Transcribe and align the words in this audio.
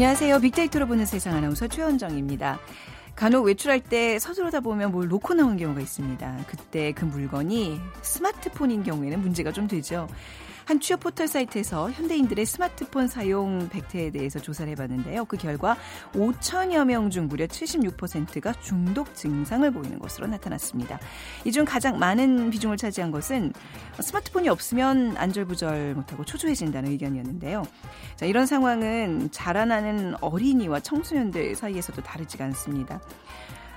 안녕하세요. 0.00 0.38
빅데이터로 0.40 0.86
보는 0.86 1.04
세상 1.04 1.36
아나운서 1.36 1.68
최원정입니다. 1.68 2.58
간혹 3.14 3.44
외출할 3.44 3.80
때 3.80 4.18
서두르다 4.18 4.60
보면 4.60 4.92
뭘 4.92 5.08
놓고 5.08 5.34
나온 5.34 5.58
경우가 5.58 5.82
있습니다. 5.82 6.38
그때 6.46 6.92
그 6.92 7.04
물건이 7.04 7.78
스마트폰인 8.00 8.82
경우에는 8.82 9.20
문제가 9.20 9.52
좀 9.52 9.68
되죠. 9.68 10.08
한 10.70 10.78
취업 10.78 11.00
포털 11.00 11.26
사이트에서 11.26 11.90
현대인들의 11.90 12.46
스마트폰 12.46 13.08
사용 13.08 13.68
백태에 13.70 14.10
대해서 14.12 14.38
조사를 14.38 14.70
해봤는데요. 14.70 15.24
그 15.24 15.36
결과 15.36 15.76
5천여 16.12 16.84
명 16.84 17.10
중 17.10 17.26
무려 17.26 17.44
76%가 17.46 18.52
중독 18.60 19.12
증상을 19.16 19.68
보이는 19.72 19.98
것으로 19.98 20.28
나타났습니다. 20.28 21.00
이 21.44 21.50
중 21.50 21.64
가장 21.64 21.98
많은 21.98 22.50
비중을 22.50 22.76
차지한 22.76 23.10
것은 23.10 23.52
스마트폰이 23.98 24.48
없으면 24.48 25.16
안절부절 25.16 25.94
못하고 25.94 26.24
초조해진다는 26.24 26.92
의견이었는데요. 26.92 27.64
자, 28.14 28.26
이런 28.26 28.46
상황은 28.46 29.32
자라나는 29.32 30.14
어린이와 30.20 30.78
청소년들 30.78 31.56
사이에서도 31.56 32.00
다르지가 32.00 32.44
않습니다. 32.44 33.00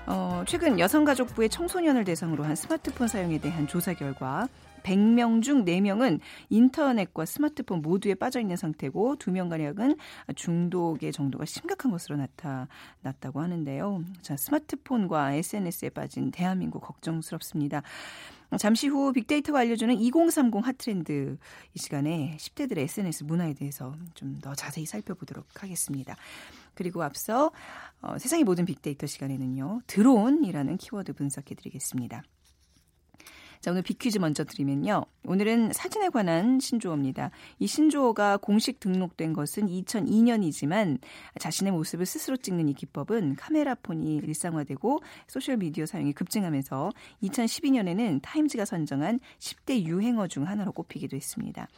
어, 0.05 0.43
최근 0.45 0.77
여성가족부의 0.77 1.49
청소년을 1.49 2.03
대상으로 2.03 2.43
한 2.43 2.55
스마트폰 2.55 3.07
사용에 3.07 3.39
대한 3.39 3.67
조사 3.67 3.95
결과 3.95 4.47
100명 4.83 5.41
중 5.41 5.65
4명은 5.65 6.19
인터넷과 6.49 7.25
스마트폰 7.25 7.81
모두에 7.81 8.13
빠져 8.13 8.39
있는 8.39 8.55
상태고 8.55 9.15
2명가량은 9.15 9.97
중독의 10.35 11.11
정도가 11.11 11.45
심각한 11.45 11.91
것으로 11.91 12.17
나타났다고 12.17 13.41
하는데요. 13.41 14.03
자, 14.21 14.37
스마트폰과 14.37 15.33
SNS에 15.33 15.89
빠진 15.89 16.31
대한민국 16.31 16.81
걱정스럽습니다. 16.81 17.81
잠시 18.59 18.87
후 18.87 19.11
빅데이터가 19.13 19.59
알려주는 19.59 19.95
2030 19.95 20.63
핫트렌드 20.63 21.37
이 21.73 21.79
시간에 21.79 22.37
10대들의 22.39 22.77
SNS 22.79 23.23
문화에 23.23 23.53
대해서 23.55 23.95
좀 24.13 24.33
더 24.43 24.53
자세히 24.53 24.85
살펴보도록 24.85 25.45
하겠습니다. 25.63 26.15
그리고 26.73 27.01
앞서 27.01 27.51
어, 28.01 28.17
세상의 28.17 28.43
모든 28.43 28.65
빅데이터 28.65 29.07
시간에는요. 29.07 29.81
드론이라는 29.87 30.77
키워드 30.77 31.13
분석해 31.13 31.55
드리겠습니다. 31.55 32.23
자, 33.63 33.71
오늘 33.71 33.81
비퀴즈 33.81 34.17
먼저 34.17 34.43
드리면요. 34.43 35.05
오늘은 35.23 35.71
사진에 35.71 36.09
관한 36.09 36.59
신조어입니다. 36.59 37.31
이 37.59 37.65
신조어가 37.65 38.35
공식 38.35 38.81
등록된 38.81 39.31
것은 39.31 39.67
2002년이지만 39.67 40.99
자신의 41.39 41.71
모습을 41.71 42.05
스스로 42.05 42.35
찍는 42.35 42.67
이 42.67 42.73
기법은 42.73 43.37
카메라폰이 43.37 44.17
일상화되고 44.17 44.99
소셜미디어 45.27 45.85
사용이 45.85 46.11
급증하면서 46.11 46.91
2012년에는 47.23 48.19
타임즈가 48.21 48.65
선정한 48.65 49.21
10대 49.39 49.85
유행어 49.85 50.27
중 50.27 50.45
하나로 50.45 50.73
꼽히기도 50.73 51.15
했습니다. 51.15 51.69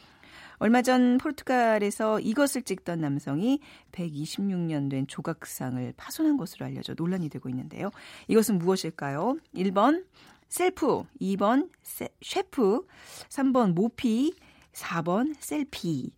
얼마 0.58 0.82
전 0.82 1.18
포르투갈에서 1.18 2.18
이것을 2.18 2.62
찍던 2.62 3.00
남성이 3.00 3.60
126년 3.92 4.90
된 4.90 5.06
조각상을 5.06 5.94
파손한 5.96 6.36
것으로 6.36 6.66
알려져 6.66 6.94
논란이 6.96 7.28
되고 7.28 7.48
있는데요. 7.48 7.90
이것은 8.26 8.58
무엇일까요? 8.58 9.36
1번 9.54 10.04
셀프, 10.48 11.04
2번 11.20 11.70
세, 11.82 12.08
셰프, 12.22 12.86
3번 13.28 13.72
모피, 13.72 14.34
4번 14.72 15.34
selfie. 15.40 16.12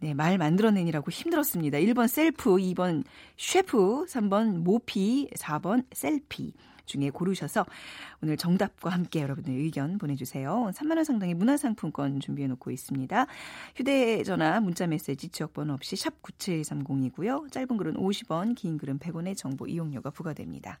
네, 0.00 0.14
말 0.14 0.38
만들어내니라고 0.38 1.10
힘들었습니다. 1.10 1.78
1번 1.78 2.06
셀프, 2.06 2.50
2번 2.56 3.04
셰프, 3.36 4.04
3번 4.06 4.58
모피, 4.58 5.28
4번 5.34 5.84
selfie 5.92 6.52
중에 6.88 7.10
고르셔서 7.10 7.66
오늘 8.22 8.36
정답과 8.36 8.90
함께 8.90 9.20
여러분의 9.20 9.60
의견 9.60 9.98
보내주세요. 9.98 10.70
3만원 10.74 11.04
상당의 11.04 11.34
문화상품권 11.34 12.20
준비해놓고 12.20 12.70
있습니다. 12.70 13.26
휴대전화, 13.76 14.60
문자메시지, 14.60 15.28
지역번호 15.28 15.74
없이 15.74 15.96
샵 15.96 16.20
9730이고요. 16.22 17.52
짧은 17.52 17.76
글은 17.76 17.94
50원, 17.94 18.56
긴 18.56 18.78
글은 18.78 18.98
100원의 18.98 19.36
정보 19.36 19.66
이용료가 19.66 20.10
부과됩니다. 20.10 20.80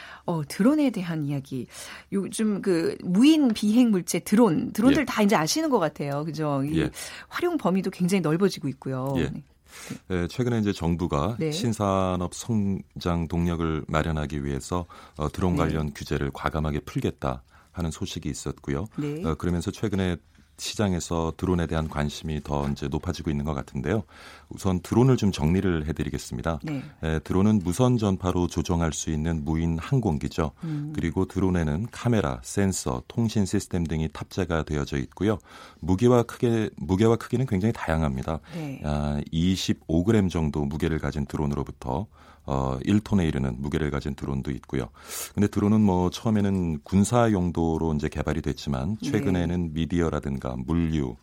어, 0.25 0.41
드론에 0.47 0.89
대한 0.89 1.25
이야기. 1.25 1.67
요즘 2.11 2.61
그 2.61 2.97
무인 3.03 3.49
비행 3.53 3.91
물체 3.91 4.19
드론, 4.19 4.71
드론들 4.73 5.01
예. 5.01 5.05
다 5.05 5.21
이제 5.21 5.35
아시는 5.35 5.69
것 5.69 5.79
같아요. 5.79 6.23
그죠? 6.25 6.63
이 6.63 6.79
예. 6.79 6.89
활용 7.27 7.57
범위도 7.57 7.91
굉장히 7.91 8.21
넓어지고 8.21 8.67
있고요. 8.69 9.13
예. 9.17 9.29
네. 9.29 9.43
네, 10.09 10.27
최근에 10.27 10.59
이제 10.59 10.73
정부가 10.73 11.37
네. 11.39 11.51
신산업 11.51 12.33
성장 12.33 13.27
동력을 13.27 13.85
마련하기 13.87 14.43
위해서 14.43 14.85
어, 15.17 15.29
드론 15.31 15.53
네. 15.53 15.59
관련 15.59 15.87
네. 15.87 15.93
규제를 15.95 16.31
과감하게 16.33 16.81
풀겠다 16.81 17.43
하는 17.71 17.89
소식이 17.89 18.29
있었고요. 18.29 18.87
네. 18.97 19.23
어, 19.23 19.35
그러면서 19.35 19.71
최근에 19.71 20.17
시장에서 20.57 21.33
드론에 21.37 21.65
대한 21.65 21.87
관심이 21.87 22.41
더 22.43 22.69
이제 22.69 22.87
높아지고 22.87 23.31
있는 23.31 23.45
것 23.45 23.53
같은데요. 23.55 24.03
우선 24.53 24.79
드론을 24.81 25.17
좀 25.17 25.31
정리를 25.31 25.87
해드리겠습니다. 25.87 26.59
네. 26.63 26.83
에, 27.03 27.19
드론은 27.19 27.61
무선 27.63 27.97
전파로 27.97 28.47
조종할 28.47 28.93
수 28.93 29.09
있는 29.11 29.43
무인 29.43 29.77
항공기죠. 29.79 30.51
음. 30.63 30.93
그리고 30.95 31.25
드론에는 31.25 31.87
카메라, 31.91 32.39
센서, 32.43 33.03
통신 33.07 33.45
시스템 33.45 33.85
등이 33.85 34.09
탑재가 34.13 34.63
되어져 34.63 34.97
있고요. 34.97 35.37
무게와 35.79 36.23
크게 36.23 36.69
무게와 36.77 37.15
크기는 37.17 37.45
굉장히 37.45 37.73
다양합니다. 37.73 38.39
네. 38.55 38.81
아, 38.83 39.19
25g 39.31 40.29
정도 40.29 40.65
무게를 40.65 40.99
가진 40.99 41.25
드론으로부터 41.25 42.07
어 42.45 42.77
1톤에 42.79 43.27
이르는 43.27 43.57
무게를 43.59 43.91
가진 43.91 44.15
드론도 44.15 44.51
있고요. 44.51 44.89
근데 45.33 45.47
드론은 45.47 45.81
뭐 45.81 46.09
처음에는 46.09 46.79
군사 46.83 47.31
용도로 47.31 47.93
이제 47.93 48.09
개발이 48.09 48.41
됐지만 48.41 48.97
네. 49.01 49.11
최근에는 49.11 49.61
네. 49.61 49.69
미디어라든가 49.73 50.55
물류 50.57 51.09
에, 51.11 51.15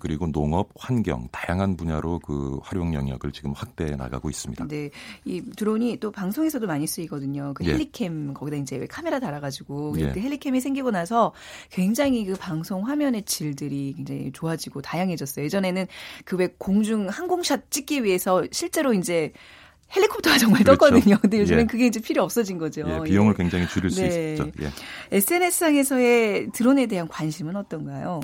그리고 0.00 0.30
농업, 0.30 0.68
환경 0.76 1.28
다양한 1.32 1.76
분야로 1.76 2.18
그 2.18 2.58
활용 2.62 2.92
영역을 2.92 3.32
지금 3.32 3.52
확대해 3.52 3.96
나가고 3.96 4.28
있습니다. 4.28 4.68
네, 4.68 4.90
이 5.24 5.42
드론이 5.56 5.98
또 6.00 6.10
방송에서도 6.10 6.66
많이 6.66 6.86
쓰이거든요. 6.86 7.54
그 7.54 7.64
예. 7.64 7.72
헬리캠 7.72 8.34
거기다 8.34 8.58
이제 8.58 8.86
카메라 8.90 9.18
달아가지고 9.18 9.94
예. 9.98 10.12
그 10.12 10.20
헬리캠이 10.20 10.60
생기고 10.60 10.90
나서 10.90 11.32
굉장히 11.70 12.26
그 12.26 12.34
방송 12.34 12.86
화면의 12.86 13.22
질들이 13.22 13.94
굉장히 13.96 14.30
좋아지고 14.32 14.82
다양해졌어요. 14.82 15.46
예전에는 15.46 15.86
그 16.24 16.42
왜 16.42 16.48
공중 16.58 17.08
항공샷 17.08 17.70
찍기 17.70 18.04
위해서 18.04 18.44
실제로 18.50 18.92
이제 18.92 19.32
헬리콥터가 19.94 20.38
정말 20.38 20.64
그렇죠. 20.64 20.78
떴거든요. 20.78 21.18
근데 21.20 21.38
요즘엔 21.40 21.60
예. 21.60 21.66
그게 21.66 21.86
이제 21.86 22.00
필요 22.00 22.22
없어진 22.24 22.58
거죠. 22.58 22.82
예, 22.88 23.04
비용을 23.04 23.34
예. 23.34 23.36
굉장히 23.36 23.68
줄일 23.68 23.90
네. 23.90 24.36
수 24.36 24.42
있죠. 24.42 24.50
예. 24.62 24.70
SNS상에서의 25.16 26.50
드론에 26.52 26.86
대한 26.86 27.06
관심은 27.08 27.54
어떤가요? 27.56 28.20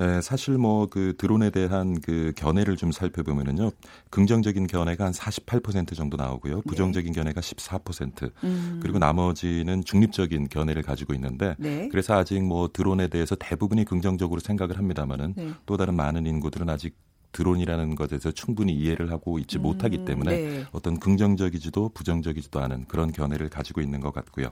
예, 0.00 0.20
사실 0.20 0.58
뭐 0.58 0.82
그 0.92 1.14
드론에 1.16 1.48
대한 1.50 1.98
그 2.00 2.32
견해를 2.36 2.76
좀 2.76 2.92
살펴보면은요. 2.92 3.70
긍정적인 4.10 4.66
견해가 4.66 5.06
한 5.06 5.12
48% 5.12 5.94
정도 5.96 6.16
나오고요. 6.16 6.60
부정적인 6.62 7.12
네. 7.12 7.20
견해가 7.20 7.40
14%. 7.40 8.30
음. 8.44 8.80
그리고 8.82 8.98
나머지는 8.98 9.82
중립적인 9.84 10.48
견해를 10.48 10.82
가지고 10.82 11.14
있는데 11.14 11.54
네. 11.58 11.88
그래서 11.90 12.14
아직 12.14 12.42
뭐 12.42 12.68
드론에 12.70 13.08
대해서 13.08 13.34
대부분이 13.36 13.84
긍정적으로 13.84 14.40
생각을 14.40 14.76
합니다마는 14.76 15.34
네. 15.34 15.50
또 15.66 15.76
다른 15.76 15.94
많은 15.94 16.26
인구들은 16.26 16.68
아직 16.68 16.94
드론이라는 17.32 17.94
것에서 17.94 18.30
충분히 18.30 18.72
이해를 18.74 19.10
하고 19.10 19.38
있지 19.38 19.58
음, 19.58 19.62
못하기 19.62 20.04
때문에 20.04 20.30
네. 20.30 20.66
어떤 20.72 21.00
긍정적이지도 21.00 21.90
부정적이지도 21.90 22.60
않은 22.60 22.84
그런 22.86 23.10
견해를 23.12 23.48
가지고 23.48 23.80
있는 23.80 24.00
것 24.00 24.12
같고요. 24.12 24.50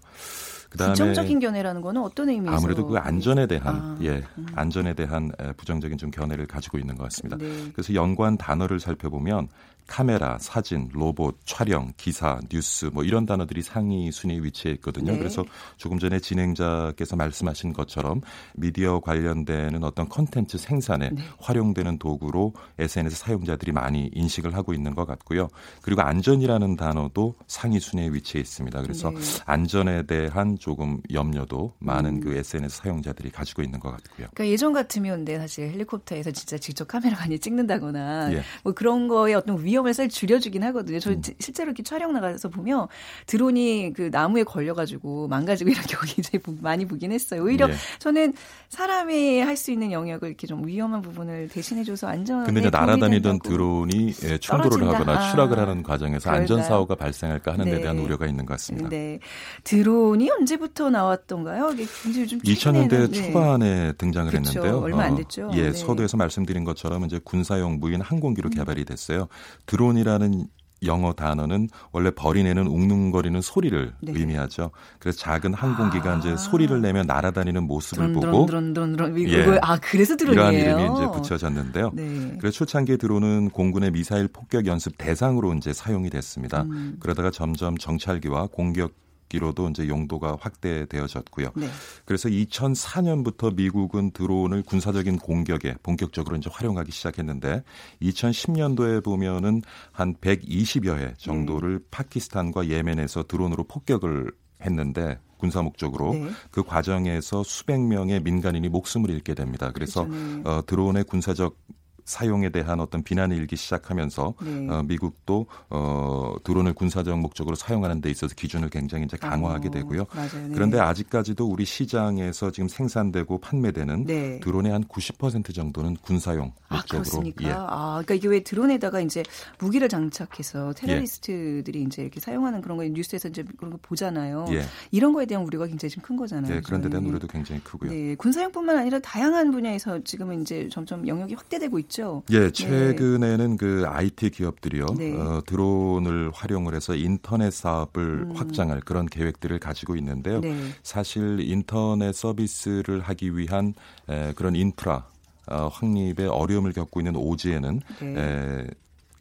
그다음에 0.71 0.93
부정적인 0.93 1.41
견해라는 1.41 1.81
거는 1.81 2.03
어떤 2.03 2.29
의미에서 2.29 2.57
아무래도 2.57 2.87
그 2.87 2.97
안전에 2.97 3.47
대한 3.47 3.77
아, 3.77 3.99
예 4.03 4.23
음. 4.39 4.47
안전에 4.55 4.95
대한 4.95 5.31
부정적인 5.57 5.99
좀 5.99 6.11
견해를 6.11 6.47
가지고 6.47 6.79
있는 6.79 6.97
것 6.97 7.05
같습니다. 7.05 7.37
네. 7.37 7.71
그래서 7.73 7.95
연관 7.95 8.37
단어를 8.37 8.81
살펴보면 8.81 9.49
카메라, 9.91 10.39
사진, 10.39 10.89
로봇, 10.93 11.37
촬영, 11.45 11.93
기사, 11.97 12.39
뉴스 12.49 12.87
뭐 12.93 13.03
이런 13.03 13.27
단어들이 13.27 13.61
상위 13.61 14.13
순위에 14.13 14.39
위치해 14.39 14.73
있거든요. 14.75 15.13
네. 15.13 15.19
그래서 15.19 15.45
조금 15.79 15.99
전에 15.99 16.21
진행자께서 16.21 17.17
말씀하신 17.17 17.73
것처럼 17.73 18.21
미디어 18.55 19.01
관련되는 19.01 19.83
어떤 19.83 20.09
컨텐츠 20.09 20.59
생산에 20.59 21.11
네. 21.11 21.23
활용되는 21.41 21.99
도구로 21.99 22.55
SNS 22.79 23.17
사용자들이 23.17 23.73
많이 23.73 24.09
인식을 24.15 24.55
하고 24.55 24.73
있는 24.73 24.95
것 24.95 25.07
같고요. 25.07 25.49
그리고 25.83 26.03
안전이라는 26.03 26.77
단어도 26.77 27.35
상위 27.49 27.81
순위에 27.81 28.11
위치해 28.13 28.41
있습니다. 28.41 28.83
그래서 28.83 29.11
네. 29.11 29.17
안전에 29.45 30.05
대한 30.05 30.57
조금 30.57 31.01
염려도 31.13 31.75
많은 31.81 32.19
음. 32.19 32.21
그 32.21 32.37
SNS 32.37 32.83
사용자들이 32.83 33.31
가지고 33.31 33.63
있는 33.63 33.81
것 33.81 33.91
같고요. 33.91 34.29
그러니까 34.35 34.47
예전 34.47 34.73
같으면 34.73 35.25
네, 35.25 35.37
사실 35.37 35.69
헬리콥터에서 35.73 36.31
진짜 36.31 36.57
직접 36.59 36.87
카메라 36.87 37.17
많이 37.17 37.41
찍는다거나 37.41 38.33
예. 38.35 38.43
뭐 38.63 38.73
그런 38.73 39.09
거에 39.09 39.35
어떤 39.35 39.65
위험 39.65 39.80
위험을 39.81 39.95
살 39.95 40.09
줄여주긴 40.09 40.63
하거든요. 40.65 40.99
저 41.01 41.11
음. 41.11 41.23
실제로 41.39 41.69
이렇게 41.69 41.83
촬영 41.83 42.13
나가서 42.13 42.49
보면 42.49 42.87
드론이 43.27 43.93
그 43.95 44.09
나무에 44.13 44.45
걸려가지고 44.45 45.29
망가지고 45.29 45.71
이런 45.71 45.83
경우 45.89 46.03
굉장히 46.07 46.43
많이 46.61 46.87
보긴 46.87 47.13
했어요. 47.13 47.43
오히려 47.43 47.67
네. 47.67 47.75
저는 47.99 48.35
사람이 48.69 49.41
할 49.41 49.61
수 49.61 49.71
있는 49.73 49.93
영역을 49.93 50.29
이렇게 50.29 50.47
좀 50.47 50.67
위험한 50.67 51.03
부분을 51.03 51.49
대신해줘서 51.49 52.07
안전. 52.07 52.45
근데 52.45 52.61
이제 52.61 52.71
날아다니던 52.71 53.41
드론이 53.41 54.15
예, 54.25 54.39
충돌을 54.39 54.71
떨어진다. 54.71 54.95
하거나 54.95 55.19
아. 55.19 55.31
추락을 55.31 55.59
하는 55.59 55.83
과정에서 55.83 56.31
안전 56.31 56.63
사고가 56.63 56.95
발생할까 56.95 57.53
하는 57.53 57.67
데 57.67 57.73
네. 57.73 57.81
대한 57.83 57.99
우려가 57.99 58.27
있는 58.27 58.47
것 58.47 58.55
같습니다. 58.55 58.89
네. 58.89 59.19
드론이 59.65 60.31
언제부터 60.31 60.89
나왔던가요? 60.89 61.73
이게 61.75 61.85
굉장히 62.03 62.27
좀 62.27 62.39
2000년대 62.41 63.13
초반에 63.13 63.93
등장을 63.99 64.31
그렇죠. 64.31 64.49
했는데요. 64.49 64.81
얼마 64.81 65.05
안 65.05 65.17
됐죠. 65.17 65.49
어, 65.49 65.51
예, 65.57 65.65
네. 65.65 65.73
서두에서 65.73 66.17
말씀드린 66.17 66.65
것처럼 66.65 67.05
이제 67.05 67.21
군사용 67.23 67.81
무인 67.81 68.01
항공기로 68.01 68.49
음. 68.49 68.51
개발이 68.51 68.87
됐어요. 68.87 69.29
드론이라는 69.71 70.47
영어 70.85 71.13
단어는 71.13 71.69
원래 71.93 72.11
버리내는 72.11 72.67
웅웅거리는 72.67 73.41
소리를 73.41 73.93
네. 74.01 74.13
의미하죠. 74.17 74.71
그래서 74.99 75.19
작은 75.19 75.55
항공기가 75.55 76.15
아. 76.15 76.19
이제 76.19 76.37
소리를 76.37 76.81
내며 76.81 77.05
날아다니는 77.05 77.65
모습을 77.65 78.09
드론, 78.09 78.13
보고 78.15 78.47
드론, 78.47 78.73
드론, 78.73 78.97
드론, 78.97 79.15
드론. 79.15 79.29
예. 79.29 79.59
아 79.63 79.79
그래서 79.79 80.17
드론이에요. 80.17 80.51
이러한 80.51 80.81
이름이 80.81 80.99
이제 80.99 81.07
붙여졌는데요. 81.13 81.91
네. 81.93 82.37
그래서 82.41 82.57
초창기 82.57 82.97
드론은 82.97 83.51
공군의 83.51 83.93
미사일 83.93 84.27
폭격 84.27 84.67
연습 84.67 84.97
대상으로 84.97 85.55
이제 85.55 85.73
사용이 85.73 86.11
됐습니다. 86.11 86.63
음. 86.63 86.97
그러다가 86.99 87.31
점점 87.31 87.77
정찰기와 87.77 88.49
공격 88.51 88.93
기로도 89.31 89.71
이제 89.71 89.89
용도가 89.89 90.37
확대되어졌고요. 90.39 91.53
네. 91.57 91.69
그래서 92.05 92.29
2004년부터 92.29 93.55
미국은 93.55 94.11
드론을 94.11 94.63
군사적인 94.65 95.19
공격에 95.19 95.77
본격적으로 95.83 96.37
이제 96.37 96.51
활용하기 96.53 96.93
시작했는데 96.93 97.63
2010년도에 98.03 99.03
보면은 99.03 99.63
한 99.93 100.15
120여 100.17 100.99
회 100.99 101.15
정도를 101.17 101.79
네. 101.79 101.85
파키스탄과 101.91 102.69
예멘에서 102.69 103.23
드론으로 103.23 103.65
폭격을 103.65 104.33
했는데 104.63 105.19
군사 105.39 105.63
목적으로 105.63 106.13
네. 106.13 106.29
그 106.51 106.63
과정에서 106.63 107.43
수백 107.43 107.81
명의 107.81 108.21
민간인이 108.21 108.69
목숨을 108.69 109.09
잃게 109.09 109.35
됩니다. 109.35 109.71
그래서 109.73 110.05
그렇죠. 110.05 110.25
네. 110.25 110.43
어, 110.45 110.63
드론의 110.67 111.05
군사적 111.05 111.57
사용에 112.05 112.51
대한 112.51 112.81
어떤 112.81 113.03
비난이 113.03 113.37
일기 113.37 113.57
시작하면서 113.57 114.35
네. 114.43 114.69
어, 114.69 114.83
미국도 114.83 115.47
어, 115.71 116.35
드론을 116.45 116.75
군사적 116.75 117.19
목적으로 117.19 117.57
사용하는 117.57 118.01
데 118.01 118.11
있어서 118.11 118.35
기준을 118.35 118.71
굉장히 118.71 119.05
이제 119.05 119.17
강화하게 119.17 119.69
어, 119.69 119.71
되고요. 119.71 120.03
어, 120.03 120.07
네. 120.33 120.51
그런데 120.55 120.79
아직까지도 120.79 121.47
우리 121.47 121.65
시장에서 121.65 122.51
지금 122.51 122.69
생산되고 122.69 123.39
판매되는 123.39 124.07
네. 124.07 124.41
드론의 124.41 124.73
한 124.73 124.85
90% 124.85 125.55
정도는 125.55 125.97
군사용 126.03 126.53
아, 126.69 126.77
목적으로. 126.77 127.23
아, 127.23 127.43
예. 127.43 127.51
아, 127.53 128.03
그러니까 128.05 128.15
이게 128.15 128.29
왜 128.29 128.41
드론에다가 128.41 129.01
이제 129.01 129.23
무기를 129.59 129.89
장착해서 129.89 130.73
테러리스트들이 130.75 131.81
예. 131.81 131.83
이제 131.83 132.03
이렇게 132.03 132.21
사용하는 132.21 132.61
그런 132.61 132.77
거 132.79 132.85
뉴스에서 132.85 133.29
이제 133.29 133.45
그런 133.57 133.73
거 133.73 133.79
보잖아요. 133.83 134.47
예. 134.51 134.65
이런 134.91 135.13
거에 135.13 135.27
대한 135.27 135.45
우려가 135.45 135.67
굉장히 135.67 135.91
좀큰 135.91 136.17
거잖아요. 136.17 136.55
네, 136.55 136.61
그런 136.61 136.81
데 136.81 136.89
대한 136.89 137.05
우려도 137.05 137.27
굉장히 137.27 137.61
크고요. 137.63 137.91
네, 137.91 138.15
군사용뿐만 138.15 138.77
아니라 138.77 138.99
다양한 139.01 139.51
분야에서 139.51 140.01
지금 140.05 140.31
은 140.31 140.43
이제 140.43 140.69
점점 140.71 141.07
영역이 141.07 141.35
확대되고 141.35 141.79
있죠. 141.81 141.90
있죠. 141.91 142.23
예, 142.31 142.41
네. 142.41 142.51
최근에는 142.51 143.51
네. 143.51 143.57
그 143.59 143.85
IT 143.87 144.31
기업들이요 144.31 144.87
네. 144.97 145.15
어, 145.15 145.43
드론을 145.45 146.31
활용을 146.33 146.75
해서 146.75 146.95
인터넷 146.95 147.53
사업을 147.53 148.03
음. 148.31 148.33
확장할 148.35 148.81
그런 148.81 149.07
계획들을 149.07 149.59
가지고 149.59 149.97
있는데요. 149.97 150.41
네. 150.41 150.57
사실 150.83 151.41
인터넷 151.41 152.15
서비스를 152.15 153.01
하기 153.01 153.37
위한 153.37 153.75
에, 154.09 154.33
그런 154.35 154.55
인프라 154.55 155.07
어, 155.49 155.69
확립에 155.73 156.27
어려움을 156.27 156.73
겪고 156.73 157.01
있는 157.01 157.17
오지에는 157.17 157.81
네. 158.01 158.15
에, 158.17 158.67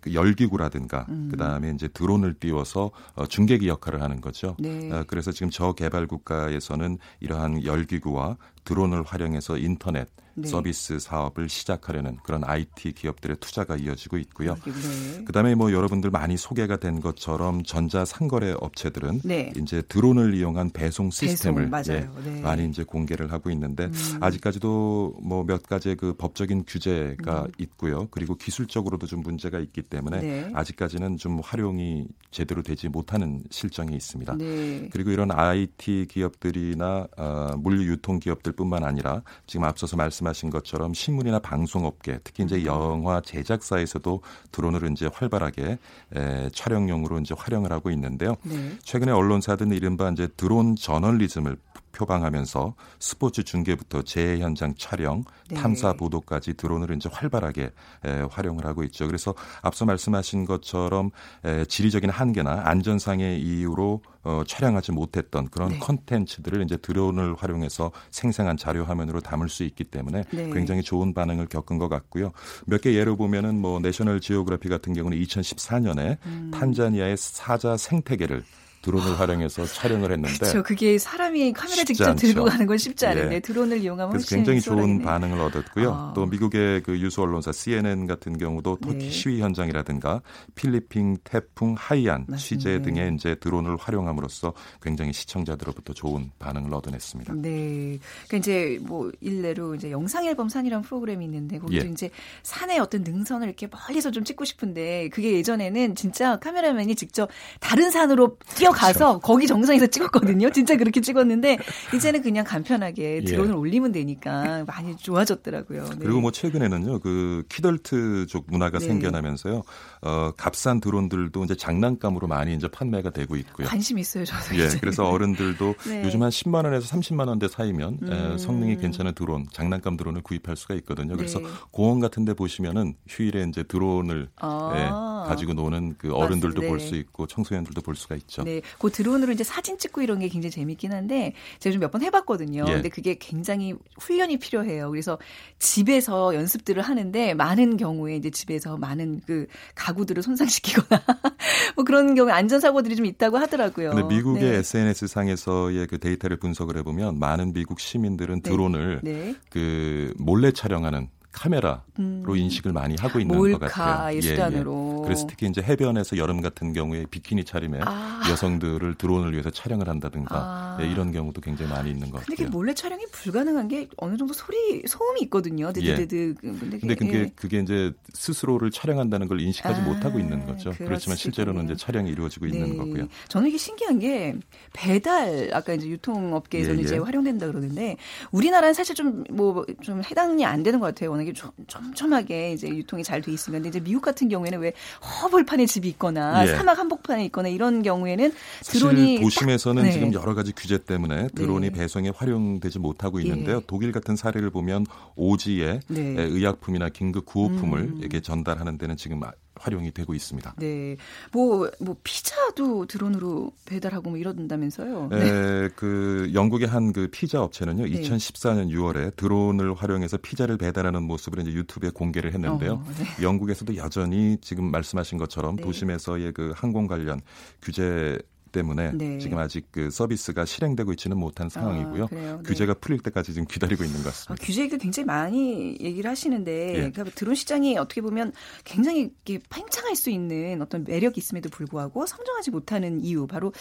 그 0.01 0.13
열기구라든가 0.13 1.05
음. 1.09 1.27
그다음에 1.29 1.71
이제 1.71 1.87
드론을 1.89 2.35
띄워서 2.35 2.91
어, 3.15 3.25
중계기 3.25 3.67
역할을 3.67 4.01
하는 4.01 4.21
거죠. 4.21 4.55
네. 4.59 4.89
어, 4.91 5.03
그래서 5.07 5.31
지금 5.31 5.49
저개발 5.49 6.07
국가에서는 6.07 6.97
이러한 7.19 7.65
열기구와 7.65 8.37
드론을 8.69 9.01
활용해서 9.01 9.57
인터넷 9.57 10.07
네. 10.35 10.47
서비스 10.47 10.99
사업을 10.99 11.49
시작하려는 11.49 12.17
그런 12.23 12.43
IT 12.45 12.93
기업들의 12.93 13.37
투자가 13.39 13.75
이어지고 13.75 14.17
있고요. 14.19 14.55
네. 14.63 15.23
그다음에 15.25 15.55
뭐 15.55 15.73
여러분들 15.73 16.11
많이 16.11 16.37
소개가 16.37 16.77
된 16.77 17.01
것처럼 17.01 17.63
전자 17.63 18.05
상거래 18.05 18.53
업체들은 18.59 19.21
네. 19.25 19.51
이제 19.57 19.81
드론을 19.81 20.35
이용한 20.35 20.69
배송 20.69 21.09
시스템을 21.09 21.69
배송, 21.71 21.95
예, 21.95 22.09
네. 22.23 22.41
많이 22.41 22.69
이제 22.69 22.83
공개를 22.83 23.31
하고 23.31 23.49
있는데 23.49 23.85
음. 23.85 24.17
아직까지도 24.21 25.15
뭐 25.21 25.39
몇 25.49 25.63
가지 25.63 25.95
그 25.95 26.13
법적인 26.13 26.65
규제가 26.67 27.43
음. 27.43 27.51
있고요. 27.57 28.07
그리고 28.11 28.35
기술적으로도 28.35 29.07
좀 29.07 29.21
문제가 29.21 29.57
있기 29.57 29.81
때문에 29.81 30.19
네. 30.19 30.51
아직까지는 30.53 31.17
좀 31.17 31.39
활용이 31.43 32.07
제대로 32.29 32.61
되지 32.61 32.87
못하는 32.87 33.43
실정이 33.49 33.95
있습니다. 33.95 34.37
네. 34.37 34.89
그리고 34.91 35.09
이런 35.09 35.31
IT 35.31 36.05
기업들이나 36.09 37.07
어, 37.17 37.51
물류 37.57 37.91
유통 37.91 38.19
기업들 38.19 38.53
뿐만 38.59 38.83
아니라 38.83 39.21
지금 39.47 39.63
앞서서 39.63 39.95
말씀하신 39.95 40.49
것처럼 40.49 40.93
신문이나 40.93 41.39
방송업계, 41.39 42.19
특히 42.25 42.43
이제 42.43 42.65
영화 42.65 43.21
제작사에서도 43.21 44.21
드론을 44.51 44.91
이제 44.91 45.09
활발하게 45.11 45.77
에, 46.15 46.49
촬영용으로 46.53 47.19
이제 47.19 47.33
활용을 47.37 47.71
하고 47.71 47.89
있는데요. 47.89 48.35
네. 48.43 48.73
최근에 48.83 49.13
언론사들은 49.13 49.71
이른바 49.71 50.09
이제 50.09 50.27
드론 50.35 50.75
저널리즘을 50.75 51.55
표방하면서 51.91 52.75
스포츠 52.99 53.43
중계부터 53.43 54.01
재해 54.01 54.39
현장 54.39 54.73
촬영, 54.75 55.23
네. 55.49 55.55
탐사 55.55 55.93
보도까지 55.93 56.55
드론을 56.55 56.95
이제 56.95 57.09
활발하게 57.11 57.71
에, 58.05 58.21
활용을 58.29 58.65
하고 58.65 58.83
있죠. 58.85 59.05
그래서 59.07 59.33
앞서 59.61 59.85
말씀하신 59.85 60.45
것처럼 60.45 61.11
에, 61.45 61.65
지리적인 61.65 62.09
한계나 62.09 62.63
안전상의 62.65 63.41
이유로 63.41 64.01
어, 64.23 64.43
촬영하지 64.45 64.91
못했던 64.91 65.47
그런 65.49 65.69
네. 65.69 65.79
컨텐츠들을 65.79 66.61
이제 66.63 66.75
드론을 66.77 67.35
활용해서 67.35 67.91
생생한 68.11 68.57
자료 68.57 68.83
화면으로 68.83 69.21
담을 69.21 69.47
수 69.47 69.63
있기 69.63 69.85
때문에 69.85 70.23
네. 70.31 70.49
굉장히 70.51 70.81
좋은 70.81 71.13
반응을 71.13 71.47
겪은 71.47 71.77
것 71.77 71.87
같고요. 71.87 72.31
몇 72.65 72.79
개 72.79 72.93
예를 72.93 73.17
보면은 73.17 73.59
뭐 73.59 73.79
내셔널 73.81 74.21
지오그래피 74.21 74.69
같은 74.69 74.93
경우는 74.93 75.17
2014년에 75.19 76.17
음. 76.25 76.51
탄자니아의 76.53 77.17
사자 77.17 77.75
생태계를 77.75 78.43
드론을 78.81 79.19
활용해서 79.19 79.65
촬영을 79.65 80.11
했는데 80.11 80.37
그렇죠. 80.37 80.63
그게 80.63 80.97
사람이 80.97 81.53
카메라 81.53 81.83
직접. 81.83 82.13
들고 82.15 82.45
가는 82.45 82.65
건 82.65 82.77
쉽지 82.77 83.05
않은데 83.05 83.35
예. 83.35 83.39
드론을 83.39 83.81
이용하면 83.81 84.13
그래서 84.13 84.35
굉장히 84.35 84.61
좋은 84.61 85.01
반응을 85.01 85.39
얻었고요. 85.39 85.91
아. 85.91 86.13
또 86.15 86.25
미국의 86.25 86.83
그 86.83 86.97
유수 86.99 87.21
언론사 87.21 87.51
CNN 87.51 88.07
같은 88.07 88.37
경우도 88.37 88.77
터키 88.81 88.97
네. 88.97 89.09
시위 89.09 89.41
현장이라든가 89.41 90.21
필리핀 90.55 91.17
태풍 91.23 91.75
하이안 91.77 92.25
맞습니다. 92.27 92.37
취재 92.37 92.81
등의 92.81 93.13
이제 93.15 93.35
드론을 93.35 93.77
활용함으로써 93.77 94.53
굉장히 94.81 95.11
시청자들로부터 95.13 95.93
좋은 95.93 96.31
반응을 96.39 96.73
얻어냈습니다. 96.73 97.33
네. 97.35 97.99
그러니까 98.27 98.37
이제 98.37 98.79
뭐 98.81 99.11
일례로 99.19 99.75
이제 99.75 99.91
영상 99.91 100.25
앨범 100.25 100.47
산이라는 100.47 100.83
프로그램이 100.83 101.25
있는데 101.25 101.59
거기서 101.59 101.85
예. 101.85 101.89
이제 101.89 102.09
산의 102.43 102.79
어떤 102.79 103.03
능선을 103.03 103.47
이렇게 103.47 103.67
멀리서 103.67 104.11
좀 104.11 104.23
찍고 104.23 104.45
싶은데 104.45 105.09
그게 105.09 105.33
예전에는 105.33 105.95
진짜 105.95 106.37
카메라맨이 106.39 106.95
직접 106.95 107.29
다른 107.59 107.91
산으로 107.91 108.37
뛰어 108.55 108.68
달려가서 108.71 108.99
그렇죠. 108.99 109.19
거기 109.19 109.47
정상에서 109.47 109.87
찍었거든요. 109.87 110.49
진짜 110.53 110.75
그렇게 110.75 111.01
찍었는데 111.01 111.57
이제는 111.95 112.21
그냥 112.21 112.45
간편하게 112.45 113.17
예. 113.17 113.25
드론을 113.25 113.51
예. 113.51 113.55
올리면 113.55 113.91
되니까 113.91 114.63
많이 114.65 114.95
좋아졌더라고요. 114.97 115.83
네. 115.85 115.95
그리고 115.99 116.21
뭐 116.21 116.31
최근에는요, 116.31 116.99
그 116.99 117.43
키덜트족 117.49 118.45
문화가 118.47 118.79
네. 118.79 118.85
생겨나면서요, 118.85 119.63
어, 120.01 120.31
값싼 120.37 120.79
드론들도 120.79 121.43
이제 121.43 121.55
장난감으로 121.55 122.27
많이 122.27 122.55
이제 122.55 122.67
판매가 122.67 123.11
되고 123.11 123.35
있고요. 123.35 123.67
관심 123.67 123.99
있어요, 123.99 124.25
저도. 124.25 124.57
예, 124.57 124.69
그래서 124.79 125.09
어른들도 125.09 125.75
네. 125.87 126.03
요즘 126.03 126.23
한 126.23 126.29
10만 126.29 126.65
원에서 126.65 126.87
30만 126.95 127.27
원대 127.27 127.47
사이면 127.47 127.99
음. 128.01 128.11
에, 128.11 128.37
성능이 128.37 128.77
괜찮은 128.77 129.13
드론, 129.13 129.45
장난감 129.51 129.97
드론을 129.97 130.21
구입할 130.21 130.55
수가 130.55 130.75
있거든요. 130.75 131.15
그래서 131.15 131.39
네. 131.39 131.45
공원 131.71 131.99
같은데 131.99 132.33
보시면은 132.33 132.95
휴일에 133.07 133.45
이제 133.49 133.63
드론을 133.63 134.29
아. 134.37 134.73
예, 134.75 135.29
가지고 135.29 135.53
노는 135.53 135.95
그 135.97 136.13
어른들도 136.13 136.61
네. 136.61 136.67
볼수 136.67 136.95
있고 136.95 137.27
청소년들도 137.27 137.81
볼 137.81 137.95
수가 137.95 138.15
있죠. 138.15 138.43
네, 138.43 138.58
그 138.77 138.91
드론으로 138.91 139.31
이제 139.33 139.43
사진 139.43 139.77
찍고 139.77 140.01
이런 140.01 140.19
게 140.19 140.27
굉장히 140.29 140.51
재밌긴 140.51 140.91
한데 140.93 141.33
제가 141.59 141.73
좀 141.73 141.79
몇 141.81 141.89
번 141.91 142.03
해봤거든요. 142.03 142.65
예. 142.67 142.73
근데 142.73 142.89
그게 142.89 143.15
굉장히 143.19 143.73
훈련이 143.99 144.37
필요해요. 144.37 144.89
그래서 144.91 145.17
집에서 145.57 146.35
연습들을 146.35 146.81
하는데 146.81 147.33
많은 147.33 147.77
경우에 147.77 148.15
이제 148.15 148.29
집에서 148.29 148.77
많은 148.77 149.21
그 149.25 149.47
가구들을 149.75 150.21
손상시키거나 150.21 151.01
뭐 151.75 151.83
그런 151.85 152.15
경우에 152.15 152.31
안전사고들이 152.33 152.95
좀 152.95 153.05
있다고 153.05 153.37
하더라고요. 153.37 153.91
근데 153.91 154.03
미국의 154.15 154.41
네. 154.51 154.57
SNS 154.57 155.07
상에서의 155.07 155.87
그 155.87 155.99
데이터를 155.99 156.37
분석을 156.37 156.77
해보면 156.77 157.17
많은 157.19 157.53
미국 157.53 157.79
시민들은 157.79 158.41
네. 158.41 158.49
드론을 158.49 158.99
네. 159.03 159.35
그 159.49 160.13
몰래 160.17 160.51
촬영하는 160.51 161.09
카메라로 161.31 161.79
음. 161.99 162.23
인식을 162.27 162.73
많이 162.73 162.95
하고 162.99 163.19
있는 163.19 163.37
것 163.37 163.59
같아요. 163.59 164.15
예, 164.15 164.21
수단으로. 164.21 165.01
예. 165.01 165.05
그래서 165.05 165.27
특히 165.27 165.47
이제 165.47 165.61
해변에서 165.61 166.17
여름 166.17 166.41
같은 166.41 166.73
경우에 166.73 167.05
비키니 167.09 167.43
차림에 167.43 167.79
아. 167.83 168.21
여성들을 168.29 168.95
드론을 168.95 169.31
위해서 169.33 169.49
촬영을 169.49 169.87
한다든가 169.87 170.35
아. 170.35 170.77
예, 170.81 170.89
이런 170.89 171.11
경우도 171.11 171.41
굉장히 171.41 171.71
많이 171.71 171.91
있는 171.91 172.09
것 172.09 172.19
같아요. 172.19 172.35
근데 172.35 172.51
몰래 172.51 172.73
촬영이 172.73 173.05
불가능한 173.11 173.67
게 173.67 173.87
어느 173.97 174.17
정도 174.17 174.33
소리 174.33 174.83
소음이 174.87 175.21
있거든요. 175.23 175.71
드드드드. 175.71 176.35
예. 176.43 176.49
근데, 176.79 176.95
그게 176.95 177.19
예. 177.19 177.31
그게 177.35 177.59
이제 177.59 177.93
스스로를 178.13 178.71
촬영한다는 178.71 179.27
걸 179.27 179.39
인식하지 179.39 179.81
아. 179.81 179.83
못하고 179.83 180.19
있는 180.19 180.45
거죠. 180.45 180.71
그렇지. 180.71 180.83
그렇지만 180.83 181.17
실제로는 181.17 181.65
이제 181.65 181.75
촬영이 181.75 182.09
이루어지고 182.09 182.47
네. 182.47 182.53
있는 182.53 182.77
거고요. 182.77 183.07
저는 183.27 183.49
이게 183.49 183.57
신기한 183.57 183.99
게 183.99 184.35
배달 184.73 185.51
아까 185.53 185.73
이제 185.73 185.87
유통업계에서는 185.87 186.79
예, 186.79 186.83
이제 186.83 186.95
예. 186.95 186.99
활용된다 186.99 187.47
그러는데 187.47 187.97
우리나라는 188.31 188.73
사실 188.73 188.95
좀 188.95 189.23
뭐좀 189.29 189.95
뭐, 189.95 190.01
해당이 190.09 190.45
안 190.45 190.63
되는 190.63 190.79
것 190.79 190.87
같아요. 190.87 191.11
워낙에 191.19 191.33
좀, 191.33 191.51
촘촘하게 191.67 192.53
이제 192.53 192.67
유통이 192.67 193.03
잘 193.03 193.19
돼 193.19 193.33
있으면 193.33 193.65
이제 193.65 193.81
미국 193.81 194.01
같은 194.01 194.29
경우에는 194.29 194.59
왜 194.59 194.73
허벌판에 195.01 195.65
집이 195.65 195.89
있거나 195.89 196.47
예. 196.47 196.55
사막 196.55 196.77
한복판에 196.77 197.25
있거나 197.25 197.49
이런 197.49 197.83
경우에는 197.83 198.31
드론이 198.63 199.19
도심에서는 199.19 199.83
네. 199.83 199.91
지금 199.91 200.13
여러 200.13 200.33
가지 200.33 200.53
규제 200.53 200.77
때문에 200.77 201.27
드론이 201.35 201.71
네. 201.71 201.73
배송에 201.73 202.11
활용되지 202.15 202.79
못하고 202.79 203.19
있는데요. 203.19 203.57
예. 203.57 203.61
독일 203.67 203.91
같은 203.91 204.15
사례를 204.15 204.51
보면 204.51 204.85
오지에 205.17 205.81
네. 205.87 205.99
의약품이나 206.17 206.89
긴급 206.89 207.25
구호품을 207.25 207.79
음. 207.79 208.01
이게 208.03 208.21
전달하는 208.21 208.77
데는 208.77 208.95
지금 208.95 209.19
활용이 209.59 209.91
되고 209.91 210.13
있습니다. 210.13 210.55
네. 210.57 210.97
뭐, 211.31 211.69
뭐, 211.79 211.95
피자도 212.03 212.87
드론으로 212.87 213.51
배달하고 213.65 214.09
뭐 214.09 214.17
이런다면서요? 214.17 215.07
네. 215.11 215.19
네. 215.19 215.69
그, 215.75 216.29
영국의 216.33 216.67
한 216.67 216.89
그 216.91 217.07
피자 217.11 217.41
업체는요, 217.41 217.85
네. 217.85 218.01
2014년 218.01 218.69
6월에 218.69 219.15
드론을 219.15 219.73
활용해서 219.73 220.17
피자를 220.17 220.57
배달하는 220.57 221.03
모습을 221.03 221.39
이제 221.41 221.51
유튜브에 221.51 221.91
공개를 221.91 222.33
했는데요. 222.33 222.73
어, 222.73 222.85
네. 222.97 223.23
영국에서도 223.23 223.75
여전히 223.75 224.37
지금 224.41 224.71
말씀하신 224.71 225.17
것처럼 225.17 225.55
네. 225.55 225.63
도심에서의 225.63 226.33
그 226.33 226.53
항공 226.55 226.87
관련 226.87 227.21
규제 227.61 228.17
때문에 228.51 228.91
네. 228.93 229.17
지금 229.19 229.37
아직 229.37 229.67
그 229.71 229.89
서비스가 229.89 230.45
실행되고 230.45 230.91
있지는 230.93 231.17
못한 231.17 231.47
아, 231.47 231.49
상황이고요. 231.49 232.03
아, 232.11 232.41
규제가 232.45 232.73
네. 232.73 232.79
풀릴 232.79 232.99
때까지 232.99 233.33
지금 233.33 233.47
기다리고 233.47 233.83
있는 233.83 233.97
것 234.03 234.09
같습니다. 234.09 234.33
아, 234.33 234.45
규제가 234.45 234.77
굉장히 234.77 235.05
많이 235.05 235.77
얘기를 235.79 236.09
하시는데 236.09 236.69
예. 236.69 236.73
그러니까 236.91 237.05
드론 237.15 237.35
시장이 237.35 237.77
어떻게 237.77 238.01
보면 238.01 238.33
굉장히 238.63 239.11
팽창할 239.49 239.95
수 239.95 240.09
있는 240.09 240.61
어떤 240.61 240.83
매력이 240.83 241.19
있음에도 241.19 241.49
불구하고 241.49 242.05
성장하지 242.05 242.51
못하는 242.51 243.03
이유 243.03 243.25
바로 243.27 243.53